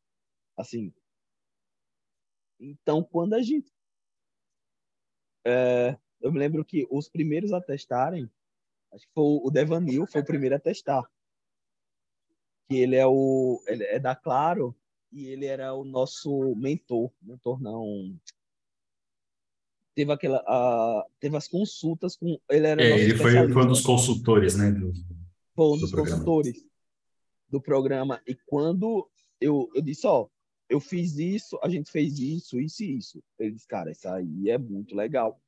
[0.56, 0.94] Assim.
[2.60, 3.74] Então, quando a gente.
[5.48, 8.30] É, eu me lembro que os primeiros a testarem,
[8.94, 11.04] acho que foi o Devanil, foi o primeiro a testar.
[12.70, 13.62] Que ele é o.
[13.68, 14.76] Ele é da Claro
[15.16, 17.10] e ele era o nosso mentor.
[17.22, 18.14] Mentor não.
[19.96, 20.42] Teve aquela.
[20.42, 22.38] Uh, teve as consultas com.
[22.50, 24.72] Ele era é, ele foi, foi um dos consultores, né?
[24.72, 24.92] Do,
[25.56, 26.66] foi um dos consultores
[27.48, 28.22] do programa.
[28.28, 30.28] E quando eu, eu disse, ó,
[30.68, 33.24] eu fiz isso, a gente fez isso, isso e isso.
[33.40, 35.42] Ele disse, cara, isso aí é muito legal.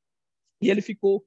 [0.62, 1.26] E ele ficou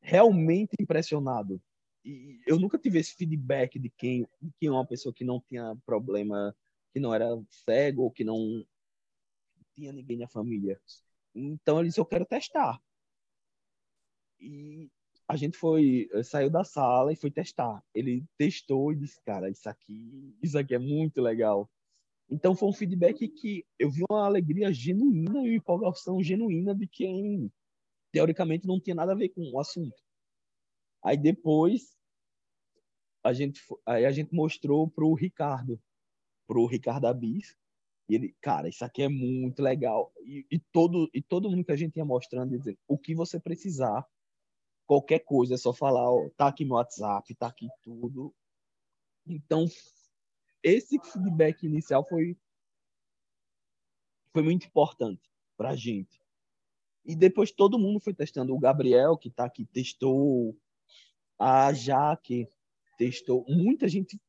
[0.00, 1.60] realmente impressionado.
[2.04, 5.40] E eu nunca tive esse feedback de quem, de quem é uma pessoa que não
[5.40, 6.54] tinha problema,
[6.94, 8.64] que não era cego ou que não
[9.74, 10.80] tinha ninguém na família.
[11.34, 12.80] Então ele disse, eu quero testar.
[14.38, 14.88] E
[15.26, 17.82] a gente foi eh, saiu da sala e foi testar.
[17.92, 21.68] Ele testou e disse, cara, isso aqui, isso aqui é muito legal.
[22.30, 26.86] Então foi um feedback que eu vi uma alegria genuína e uma empolgação genuína de
[26.86, 27.52] quem
[28.12, 30.00] teoricamente não tinha nada a ver com o assunto.
[31.02, 31.96] Aí depois
[33.24, 35.80] a gente aí a gente mostrou pro Ricardo,
[36.46, 37.56] pro Ricardo Abis,
[38.08, 40.12] e ele, cara, isso aqui é muito legal.
[40.22, 43.40] E, e todo e todo mundo que a gente ia mostrando dizendo, o que você
[43.40, 44.06] precisar,
[44.86, 48.34] qualquer coisa, é só falar, ó, tá aqui meu WhatsApp, tá aqui tudo.
[49.26, 49.66] Então,
[50.62, 52.36] esse feedback inicial foi
[54.32, 56.20] foi muito importante para a gente.
[57.04, 58.54] E depois todo mundo foi testando.
[58.54, 60.56] O Gabriel, que está aqui, testou.
[61.38, 62.48] A Jaque
[62.98, 63.44] testou.
[63.48, 64.20] Muita gente.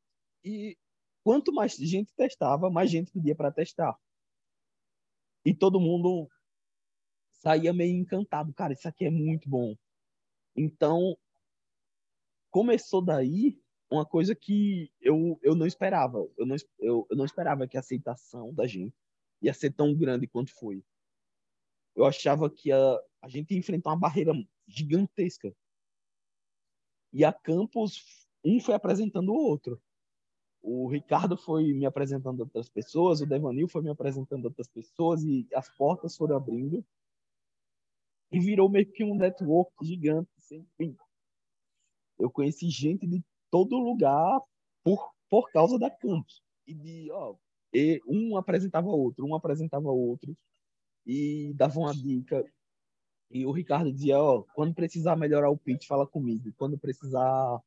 [0.43, 0.78] E
[1.25, 3.97] quanto mais gente testava, mais gente pedia para testar.
[5.43, 6.29] E todo mundo
[7.31, 8.53] saía meio encantado.
[8.53, 9.75] Cara, isso aqui é muito bom.
[10.55, 11.17] Então,
[12.51, 13.59] começou daí
[13.89, 16.19] uma coisa que eu, eu não esperava.
[16.38, 18.95] Eu não, eu, eu não esperava que a aceitação da gente
[19.41, 20.85] ia ser tão grande quanto foi.
[21.95, 24.31] Eu achava que a, a gente ia enfrentar uma barreira
[24.67, 25.51] gigantesca.
[27.11, 29.81] E a Campos, um foi apresentando o outro.
[30.67, 35.47] O Ricardo foi me apresentando outras pessoas, o Devanil foi me apresentando outras pessoas e
[35.54, 36.84] as portas foram abrindo.
[38.32, 40.97] E virou meio que um network gigante, sem fim.
[42.17, 44.41] Eu conheci gente de todo lugar
[44.84, 46.41] por, por causa da Campos.
[46.65, 47.36] E de, ó,
[47.71, 50.36] e um apresentava outro, um apresentava outro
[51.06, 52.43] e dava uma dica.
[53.30, 56.51] E o Ricardo dizia, ó, quando precisar melhorar o pitch, fala comigo.
[56.58, 57.62] Quando precisar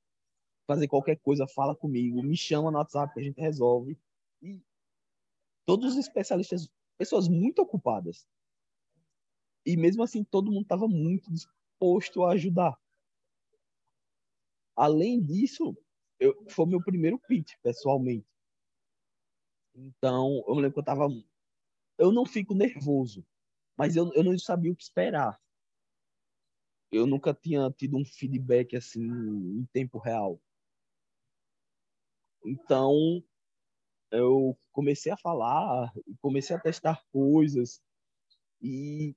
[0.69, 2.23] fazer qualquer coisa, fala comigo.
[2.23, 3.99] Me chama no WhatsApp que a gente resolve.
[4.43, 4.63] E
[5.65, 8.29] todos os especialistas, pessoas muito ocupadas.
[9.65, 12.79] E mesmo assim, todo mundo estava muito disposto a ajudar.
[14.77, 15.75] Além disso,
[16.21, 18.29] eu, foi meu primeiro pitch, pessoalmente.
[19.75, 21.09] Então, eu lembro que eu tava.
[21.97, 23.27] Eu não fico nervoso,
[23.77, 25.41] mas eu, eu não sabia o que esperar.
[26.93, 30.41] Eu nunca tinha tido um feedback assim em tempo real.
[32.49, 33.23] Então,
[34.11, 37.83] eu comecei a falar, comecei a testar coisas
[38.61, 39.15] e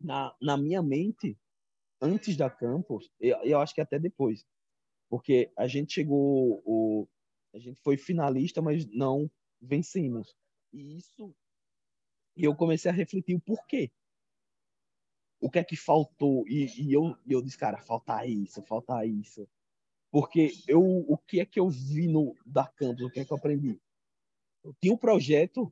[0.00, 1.38] na, na minha mente
[2.00, 4.46] antes da campus, eu, eu acho que até depois,
[5.10, 7.06] porque a gente chegou, o,
[7.54, 10.34] a gente foi finalista, mas não vencemos.
[10.72, 11.34] E isso,
[12.36, 13.90] e eu comecei a refletir o porquê.
[15.40, 16.46] O que é que faltou?
[16.48, 19.48] E, e eu, eu disse, cara, falta isso, falta isso.
[20.10, 23.32] Porque eu, o que é que eu vi no da campus, o que é que
[23.32, 23.80] eu aprendi?
[24.64, 25.70] Eu tinha um projeto,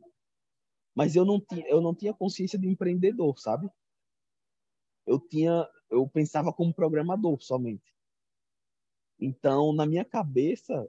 [0.94, 3.68] mas eu não tinha, eu não tinha consciência de empreendedor, sabe?
[5.07, 7.94] Eu tinha, eu pensava como programador somente.
[9.18, 10.87] Então, na minha cabeça,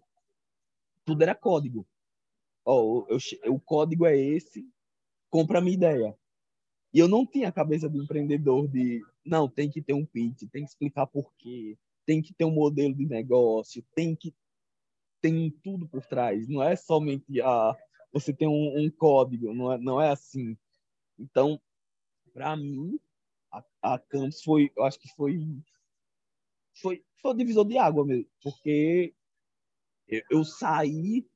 [1.05, 1.87] tudo era código.
[2.65, 4.69] Ó, oh, o código é esse,
[5.29, 6.17] compra a minha ideia.
[6.93, 10.49] E eu não tinha a cabeça do empreendedor de, não, tem que ter um pitch,
[10.51, 14.33] tem que explicar por quê, tem que ter um modelo de negócio, tem que
[15.21, 16.47] tem tudo por trás.
[16.47, 17.77] Não é somente a ah,
[18.13, 20.57] você tem um, um código, não é, não é assim.
[21.19, 21.61] Então,
[22.33, 22.97] para mim,
[23.51, 25.37] a, a Campos foi, eu acho que foi
[26.81, 29.13] foi, foi o divisor de água mesmo, porque
[30.07, 31.27] eu, eu saí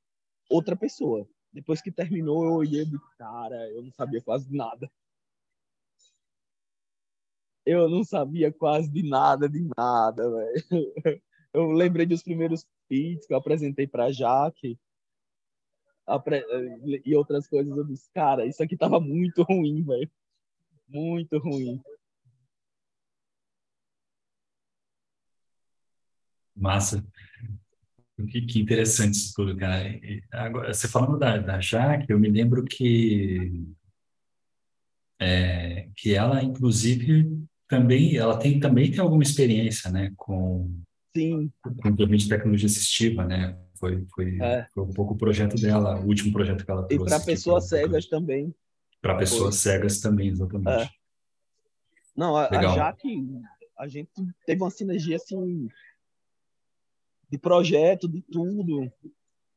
[0.49, 1.27] outra pessoa.
[1.51, 4.89] Depois que terminou, eu olhei de cara, eu não sabia quase nada.
[7.65, 11.21] Eu não sabia quase de nada, de nada, velho.
[11.54, 14.80] Eu lembrei dos primeiros pits que eu apresentei pra Jaque
[17.06, 17.76] e outras coisas.
[17.76, 20.10] Eu disse, cara, isso aqui tava muito ruim, velho.
[20.88, 21.82] Muito ruim.
[26.56, 27.06] Massa.
[28.30, 29.84] Que, que interessante isso tudo, cara.
[30.32, 33.52] agora, você falando da, da Jaque, eu me lembro que
[35.19, 37.40] é, que ela, inclusive,
[37.71, 40.69] também ela tem também tem alguma experiência, né, com
[41.15, 41.50] Sim.
[41.63, 43.58] com de tecnologia assistiva, né?
[43.79, 44.67] Foi, foi, é.
[44.73, 47.06] foi um pouco o projeto dela, o último projeto que ela trouxe.
[47.06, 48.54] E para pessoas cegas também.
[49.02, 49.71] Para pessoas foi.
[49.71, 50.83] cegas também, exatamente.
[50.83, 50.89] É.
[52.15, 53.25] Não, a, a Jaque,
[53.79, 54.12] a gente
[54.46, 55.69] teve uma sinergia assim
[57.29, 58.91] de projeto, de tudo.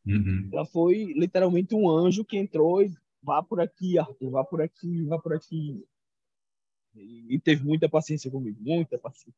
[0.06, 0.48] Uhum.
[0.52, 2.90] Ela foi literalmente um anjo que entrou e
[3.22, 5.84] vá por aqui, Arthur, vá por aqui, vá por aqui.
[6.96, 9.34] E, e teve muita paciência comigo, muita paciência.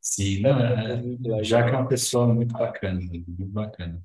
[0.00, 4.02] Sim, não, é, já que é uma pessoa muito bacana, muito bacana.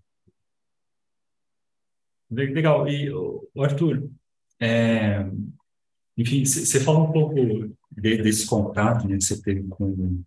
[2.29, 2.87] Legal.
[2.87, 3.09] E,
[3.57, 4.09] Arthur,
[4.59, 5.25] é,
[6.15, 7.35] enfim, você fala um pouco
[7.91, 10.23] desse contato né, que você teve com,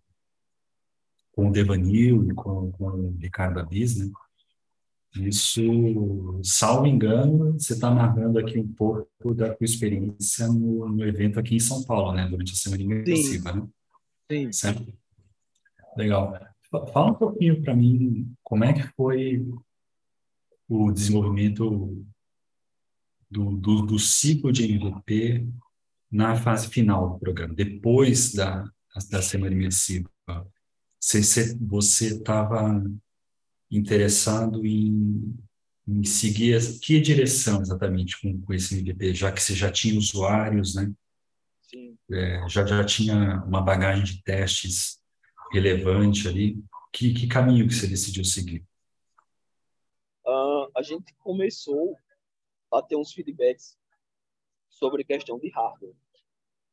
[1.31, 4.11] com o Devanil e com, com o Ricardo Abis, né?
[5.15, 11.37] Isso, salvo engano, você está narrando aqui um pouco da tua experiência no, no, evento
[11.37, 12.27] aqui em São Paulo, né?
[12.29, 13.67] Durante a semana imersiva, né?
[14.31, 14.51] Sim.
[14.53, 14.93] Certo?
[15.97, 16.33] Legal.
[16.93, 19.45] Fala um pouquinho para mim como é que foi
[20.69, 22.05] o desenvolvimento
[23.29, 25.45] do, do, do ciclo de MVP
[26.09, 28.63] na fase final do programa, depois da,
[29.09, 30.09] da semana imersiva.
[30.97, 32.81] Você estava
[33.71, 35.33] interessado em,
[35.87, 40.75] em seguir que direção exatamente com, com esse MVP, já que você já tinha usuários,
[40.75, 40.91] né?
[42.11, 45.01] É, já, já tinha uma bagagem de testes
[45.51, 46.61] relevante ali.
[46.91, 48.65] Que, que caminho que você decidiu seguir?
[50.25, 51.95] Uh, a gente começou
[52.69, 53.77] a ter uns feedbacks
[54.69, 55.95] sobre questão de hardware.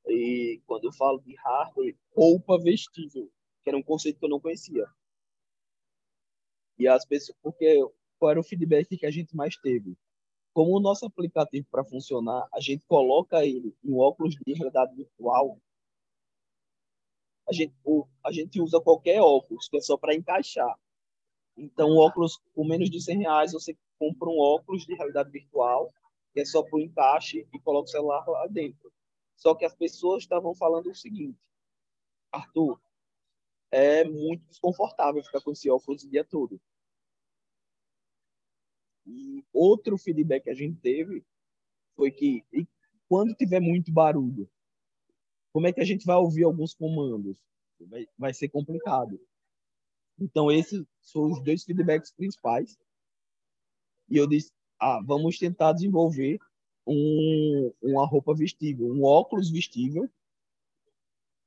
[0.08, 3.30] E quando eu falo de hardware, roupa vestível,
[3.62, 4.86] que era um conceito que eu não conhecia.
[6.78, 7.84] E as pessoas, porque
[8.18, 9.96] qual era o feedback que a gente mais teve?
[10.52, 15.58] Como o nosso aplicativo para funcionar, a gente coloca ele em óculos de realidade virtual.
[17.48, 17.74] A gente,
[18.24, 20.78] a gente usa qualquer óculos, que é só para encaixar.
[21.56, 25.92] Então, óculos por menos de 100 reais, você compra um óculos de realidade virtual,
[26.32, 28.92] que é só para o encaixe e coloca o celular lá dentro.
[29.36, 31.38] Só que as pessoas estavam falando o seguinte:
[32.30, 32.80] Arthur,
[33.70, 36.60] é muito desconfortável ficar com esse óculos o dia todo.
[39.06, 41.24] E outro feedback que a gente teve
[41.96, 42.44] foi que
[43.08, 44.48] quando tiver muito barulho,
[45.52, 47.38] como é que a gente vai ouvir alguns comandos?
[47.80, 49.18] Vai, vai ser complicado.
[50.18, 52.76] Então, esses são os dois feedbacks principais.
[54.10, 56.38] E eu disse, ah, vamos tentar desenvolver
[56.86, 60.08] um, uma roupa vestível, um óculos vestível,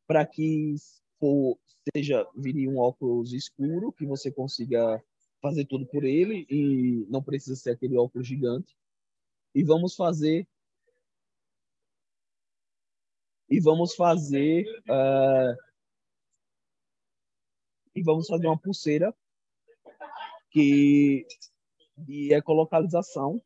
[0.07, 0.75] para que
[1.21, 1.55] for,
[1.95, 5.01] seja viria um óculos escuro, que você consiga
[5.39, 8.75] fazer tudo por ele e não precisa ser aquele óculos gigante.
[9.53, 10.47] E vamos fazer
[13.47, 15.55] e vamos fazer uh,
[17.93, 19.13] e vamos fazer uma pulseira
[20.49, 21.27] que
[21.97, 23.41] de ecolocalização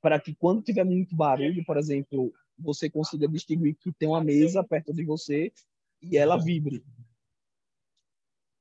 [0.00, 4.62] para que quando tiver muito barulho, por exemplo, você consiga distinguir que tem uma mesa
[4.64, 5.52] perto de você
[6.02, 6.84] e ela vibre.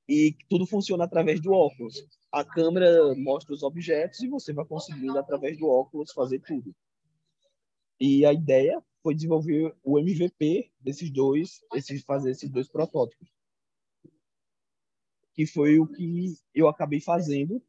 [0.08, 2.08] E tudo funciona através do óculos.
[2.32, 6.74] A câmera mostra os objetos e você vai conseguindo, através do óculos, fazer tudo.
[8.00, 13.28] E a ideia foi desenvolver o MVP desses dois, esses, fazer esses dois protótipos.
[15.34, 17.62] Que foi o que eu acabei fazendo.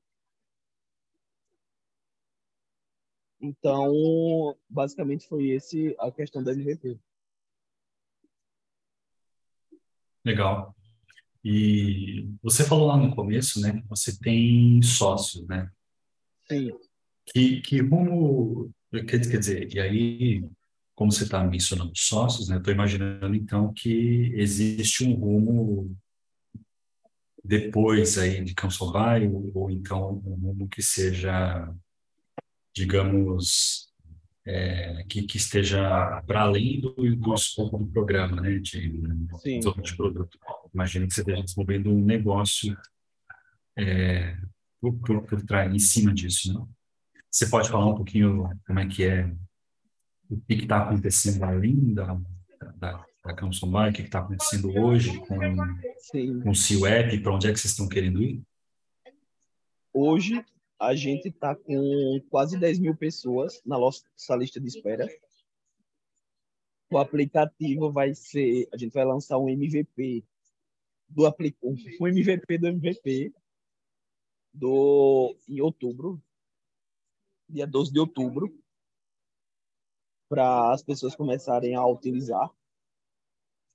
[3.40, 6.98] Então, basicamente foi esse a questão do MVP.
[10.24, 10.77] Legal.
[11.44, 15.70] E você falou lá no começo, né, que você tem sócios, né?
[16.50, 16.70] Sim.
[17.26, 20.44] Que, que rumo, quer, quer dizer, e aí,
[20.94, 25.96] como você está mencionando sócios, né, estou imaginando então que existe um rumo
[27.44, 31.72] depois aí de Council ou, ou então um rumo que seja,
[32.74, 33.88] digamos,
[34.46, 40.38] é, que, que, esteja para além do, do escopo do programa, né, de de produto.
[40.72, 42.76] Imagina que você esteja desenvolvendo um negócio
[43.76, 44.36] é,
[44.80, 46.66] por, por, por trás, em cima disso, né?
[47.30, 49.30] Você pode falar um pouquinho como é que é,
[50.30, 52.18] o que está acontecendo além da,
[52.76, 55.38] da, da Council Bar, o que está acontecendo hoje com,
[56.42, 58.42] com o CIUEP, para onde é que vocês estão querendo ir?
[59.92, 60.44] Hoje,
[60.78, 64.04] a gente está com quase 10 mil pessoas na nossa
[64.36, 65.06] lista de espera.
[66.90, 70.24] O aplicativo vai ser, a gente vai lançar um MVP
[71.08, 71.26] do
[72.06, 73.32] MVP do MVP
[74.52, 76.20] do em outubro,
[77.48, 78.52] dia 12 de outubro,
[80.28, 82.50] para as pessoas começarem a utilizar.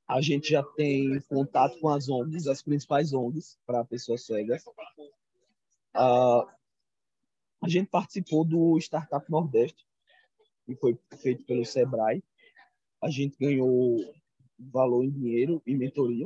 [0.08, 4.64] A gente já tem contato com as ONGs, as principais ONGs para pessoas cegas.
[5.96, 6.46] Uh,
[7.62, 9.88] a gente participou do Startup Nordeste,
[10.66, 12.22] que foi feito pelo Sebrae.
[13.02, 14.14] A gente ganhou
[14.60, 16.26] valor em dinheiro e mentoria.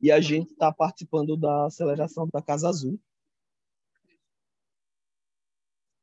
[0.00, 3.00] E a gente está participando da aceleração da Casa Azul.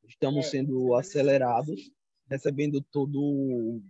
[0.04, 1.90] Estamos sendo acelerados,
[2.28, 3.80] recebendo todo,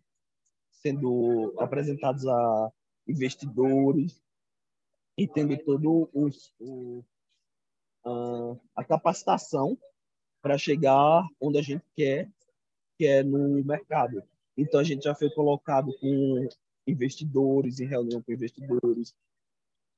[0.71, 2.73] sendo apresentados a
[3.07, 4.23] investidores
[5.17, 7.05] e tendo todo os, o,
[8.07, 9.79] uh, a capacitação
[10.43, 12.31] para chegar onde a gente quer,
[12.99, 14.23] que é no mercado.
[14.57, 16.49] Então, a gente já foi colocado com
[16.87, 19.15] investidores, em reunião com investidores.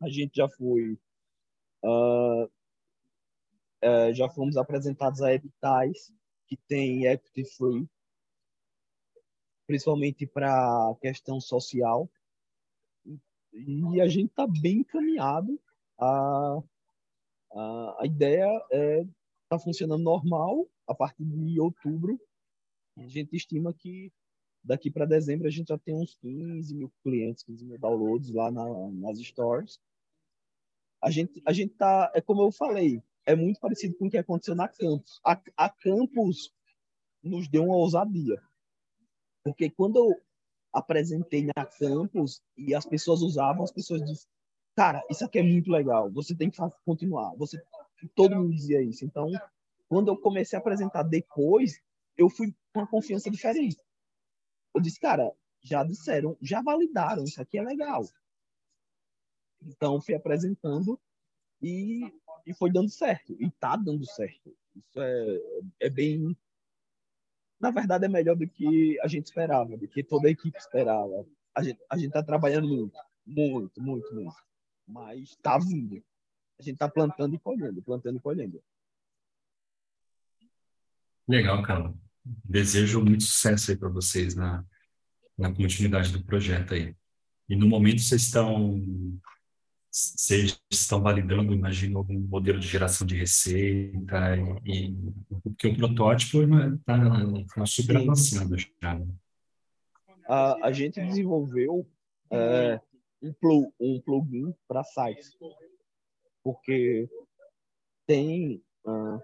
[0.00, 0.98] A gente já foi
[1.84, 2.50] uh,
[3.80, 6.12] é, já fomos apresentados a editais
[6.46, 7.88] que tem equity free,
[9.66, 12.10] principalmente para questão social.
[13.52, 15.60] E a gente está bem encaminhado.
[15.98, 16.62] A,
[17.52, 19.04] a, a ideia é
[19.48, 22.20] tá funcionando normal a partir de outubro.
[22.96, 24.12] A gente estima que
[24.66, 28.50] daqui para dezembro a gente já tem uns 15 mil clientes, 15 mil downloads lá
[28.50, 29.80] na, nas stores.
[31.00, 34.18] A gente, a gente tá, é como eu falei, é muito parecido com o que
[34.18, 35.20] aconteceu na Campus.
[35.24, 36.52] A, a Campus
[37.22, 38.42] nos deu uma ousadia.
[39.44, 40.20] Porque quando eu
[40.72, 44.28] apresentei na Campus e as pessoas usavam, as pessoas diziam,
[44.74, 47.34] cara, isso aqui é muito legal, você tem que continuar.
[47.36, 47.62] Você,
[48.14, 49.04] todo mundo dizia isso.
[49.04, 49.30] Então,
[49.88, 51.80] quando eu comecei a apresentar depois,
[52.16, 53.76] eu fui com uma confiança diferente.
[54.76, 58.04] Eu disse, cara, já disseram, já validaram, isso aqui é legal.
[59.62, 61.00] Então, fui apresentando
[61.62, 62.12] e,
[62.44, 63.34] e foi dando certo.
[63.40, 64.54] E tá dando certo.
[64.76, 65.40] Isso é,
[65.80, 66.36] é bem.
[67.58, 71.26] Na verdade, é melhor do que a gente esperava, do que toda a equipe esperava.
[71.54, 74.36] A gente, a gente tá trabalhando muito, muito, muito, muito.
[74.86, 76.04] Mas tá vindo.
[76.60, 78.62] A gente tá plantando e colhendo, plantando e colhendo.
[81.26, 81.94] Legal, cara.
[82.44, 84.64] Desejo muito sucesso aí para vocês na,
[85.38, 86.94] na continuidade do projeto aí.
[87.48, 88.82] E no momento vocês estão
[89.90, 94.96] vocês estão validando, imagino, algum modelo de geração de receita e, e
[95.42, 96.98] porque o protótipo está
[97.54, 98.98] tá super avançado já.
[98.98, 99.06] Né?
[100.28, 101.88] A, a gente desenvolveu
[102.30, 102.78] é,
[103.22, 105.34] um, um plugin para sites,
[106.42, 107.08] porque
[108.06, 109.18] tem uh,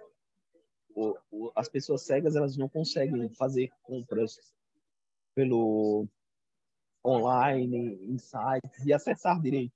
[0.94, 4.38] o, o, as pessoas cegas elas não conseguem fazer compras
[5.34, 6.06] pelo
[7.04, 9.72] online, em sites e acessar direito.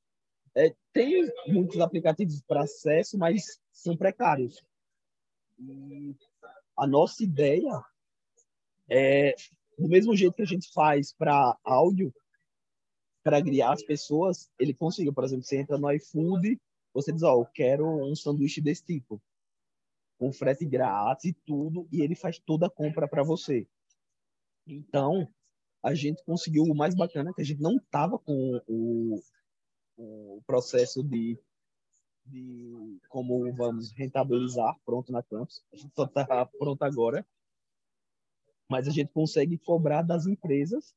[0.55, 4.63] É, tem muitos aplicativos para acesso, mas são precários.
[5.59, 6.15] E
[6.77, 7.85] a nossa ideia
[8.89, 9.35] é,
[9.79, 12.15] do mesmo jeito que a gente faz para áudio,
[13.23, 16.61] para guiar as pessoas, ele conseguiu, por exemplo, você entra no iFood,
[16.95, 19.21] você diz, ó, oh, eu quero um sanduíche desse tipo,
[20.19, 23.67] com frete grátis e tudo, e ele faz toda a compra para você.
[24.67, 25.29] Então,
[25.83, 29.21] a gente conseguiu o mais bacana, que a gente não tava com o,
[29.97, 31.39] o processo de,
[32.25, 35.63] de como vamos rentabilizar pronto na campus.
[35.73, 37.27] A gente só está pronto agora,
[38.69, 40.95] mas a gente consegue cobrar das empresas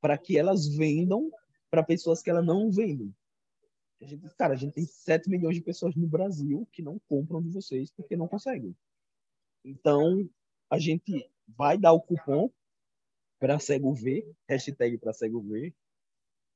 [0.00, 1.30] para que elas vendam
[1.70, 3.14] para pessoas que elas não vendem.
[4.02, 7.40] A gente, cara, a gente tem 7 milhões de pessoas no Brasil que não compram
[7.40, 8.76] de vocês porque não conseguem.
[9.64, 10.28] Então,
[10.68, 12.50] a gente vai dar o cupom
[13.38, 15.72] para cego ver, hashtag para cego ver,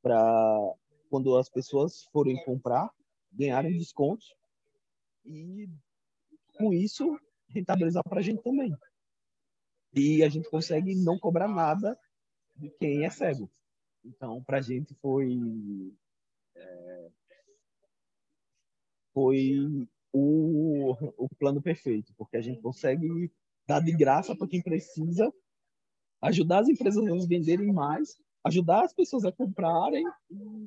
[0.02, 0.74] para
[1.08, 2.90] quando as pessoas forem comprar,
[3.32, 4.34] ganharem descontos
[5.24, 5.68] e
[6.58, 7.18] com isso
[7.48, 8.76] rentabilizar para a gente também.
[9.94, 11.98] E a gente consegue não cobrar nada
[12.56, 13.48] de quem é cego.
[14.04, 15.38] Então, para a gente foi
[16.54, 17.10] é,
[19.16, 23.32] foi o, o plano perfeito, porque a gente consegue
[23.66, 25.32] dar de graça para quem precisa,
[26.20, 28.14] ajudar as empresas a venderem mais
[28.44, 30.04] ajudar as pessoas a comprarem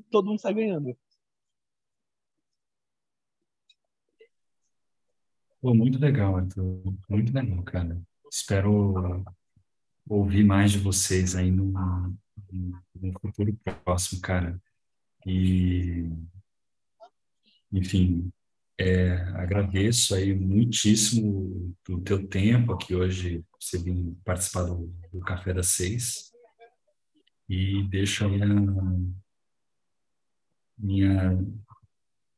[0.09, 0.97] todo mundo sai ganhando.
[5.61, 6.81] Pô, muito legal, Arthur.
[7.07, 8.01] Muito legal, cara.
[8.31, 9.23] Espero
[10.09, 11.71] ouvir mais de vocês aí no,
[12.95, 14.59] no futuro próximo, cara.
[15.25, 16.09] E,
[17.71, 18.31] enfim,
[18.80, 25.53] é, agradeço aí muitíssimo do teu tempo aqui hoje, você vir participar do, do Café
[25.53, 26.32] das Seis.
[27.49, 28.30] E deixo a
[30.77, 31.38] minha,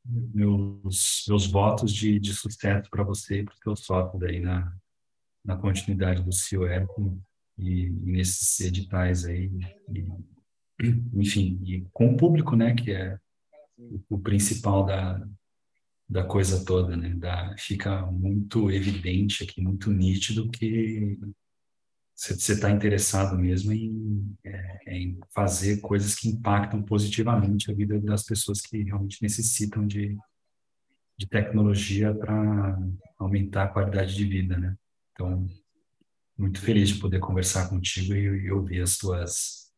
[0.03, 4.75] meus, meus votos de, de sucesso para você e para o sócio aí na,
[5.45, 6.87] na continuidade do CIOEP
[7.59, 9.51] e, e nesses editais aí,
[9.93, 10.07] e,
[11.13, 13.19] enfim, e com o público, né, que é
[13.77, 15.21] o, o principal da,
[16.11, 21.17] da coisa toda, né, da, fica muito evidente aqui, muito nítido que
[22.13, 28.23] você está interessado mesmo em, é, em, fazer coisas que impactam positivamente a vida das
[28.23, 30.17] pessoas que realmente necessitam de,
[31.17, 32.77] de tecnologia para
[33.17, 34.75] aumentar a qualidade de vida, né?
[35.13, 35.47] Então,
[36.37, 39.71] muito feliz de poder conversar contigo e, e ouvir as tuas,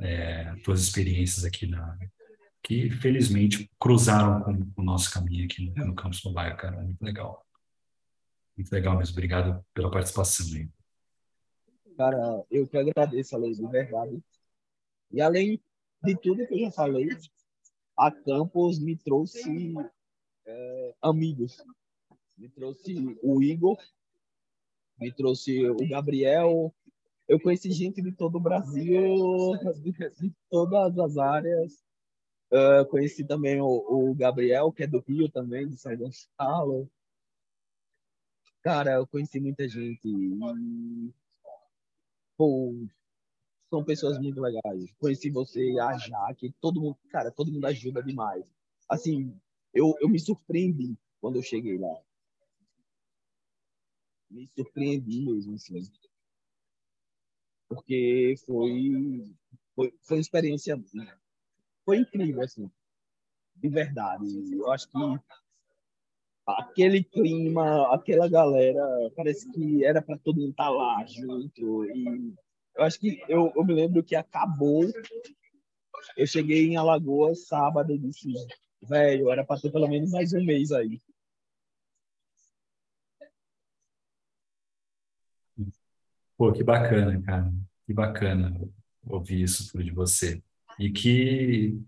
[0.00, 1.96] é, tuas experiências aqui na
[2.66, 7.46] que felizmente cruzaram com, o nosso caminho aqui no, Campus Mobile, cara, muito legal.
[8.56, 10.68] Muito legal mesmo, obrigado pela participação aí.
[11.96, 14.20] Cara, eu que agradeço, a lei de verdade.
[15.12, 15.62] E além
[16.02, 17.08] de tudo que eu já falei,
[17.96, 19.72] a Campos me trouxe
[20.44, 21.64] é, amigos.
[22.36, 23.78] me trouxe o Igor,
[24.98, 26.74] me trouxe o Gabriel.
[27.28, 29.52] Eu conheci gente de todo o Brasil,
[30.18, 31.85] de todas as áreas.
[32.50, 36.88] Uh, conheci também o, o, Gabriel, que é do Rio também, de São Gonçalo.
[38.62, 40.08] Cara, eu conheci muita gente.
[40.08, 41.12] E,
[42.36, 42.72] pô,
[43.68, 44.92] são pessoas muito legais.
[44.98, 48.44] Conheci você, a Jaque, todo mundo, cara, todo mundo ajuda demais.
[48.88, 49.34] Assim,
[49.74, 52.00] eu, eu me surpreendi quando eu cheguei lá.
[54.30, 55.82] Me surpreendi mesmo, assim.
[57.68, 59.34] Porque foi,
[59.74, 60.80] foi, foi uma experiência,
[61.86, 62.68] foi incrível, assim,
[63.54, 64.26] de verdade.
[64.52, 64.98] Eu acho que
[66.44, 68.82] aquele clima, aquela galera,
[69.14, 71.84] parece que era para todo mundo estar tá lá junto.
[71.84, 72.34] E
[72.74, 74.84] eu acho que eu, eu me lembro que acabou.
[76.16, 78.32] Eu cheguei em Alagoas sábado e disse,
[78.82, 81.00] velho, era para ter pelo menos mais um mês aí.
[86.36, 87.52] Pô, que bacana, cara.
[87.86, 88.60] Que bacana
[89.04, 90.42] ouvir isso tudo de você.
[90.78, 91.78] E que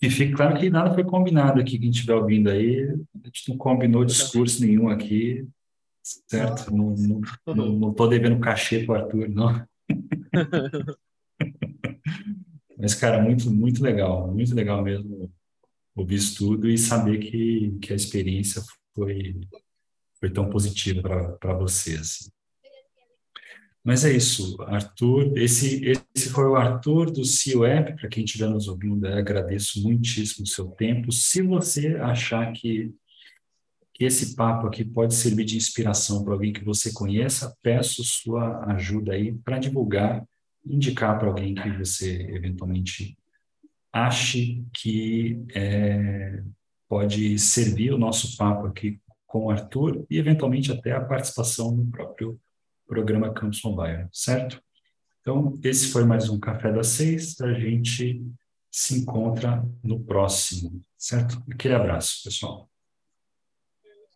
[0.00, 2.88] e fique claro que nada foi combinado aqui, quem estiver ouvindo aí,
[3.22, 5.46] a gente não combinou discurso nenhum aqui,
[6.02, 6.74] certo?
[6.74, 9.66] Não estou não, não, não devendo cachê para o Arthur, não.
[12.78, 15.30] Mas, cara, muito, muito legal, muito legal mesmo
[15.94, 18.62] ouvir isso tudo e saber que, que a experiência
[18.94, 19.40] foi,
[20.18, 22.30] foi tão positiva para você, assim.
[23.84, 25.36] Mas é isso, Arthur.
[25.36, 27.94] Esse, esse foi o Arthur do CIOEP.
[27.96, 31.12] Para quem estiver nos ouvindo, agradeço muitíssimo o seu tempo.
[31.12, 32.94] Se você achar que,
[33.92, 38.64] que esse papo aqui pode servir de inspiração para alguém que você conheça, peço sua
[38.72, 40.26] ajuda aí para divulgar,
[40.64, 43.18] indicar para alguém que você eventualmente
[43.92, 46.42] ache que é,
[46.88, 51.86] pode servir o nosso papo aqui com o Arthur e eventualmente até a participação no
[51.90, 52.40] próprio
[52.86, 54.60] programa Campus Mobile, certo?
[55.20, 57.40] Então, esse foi mais um Café das Seis.
[57.40, 58.22] A gente
[58.70, 61.42] se encontra no próximo, certo?
[61.50, 62.68] Aquele abraço, pessoal.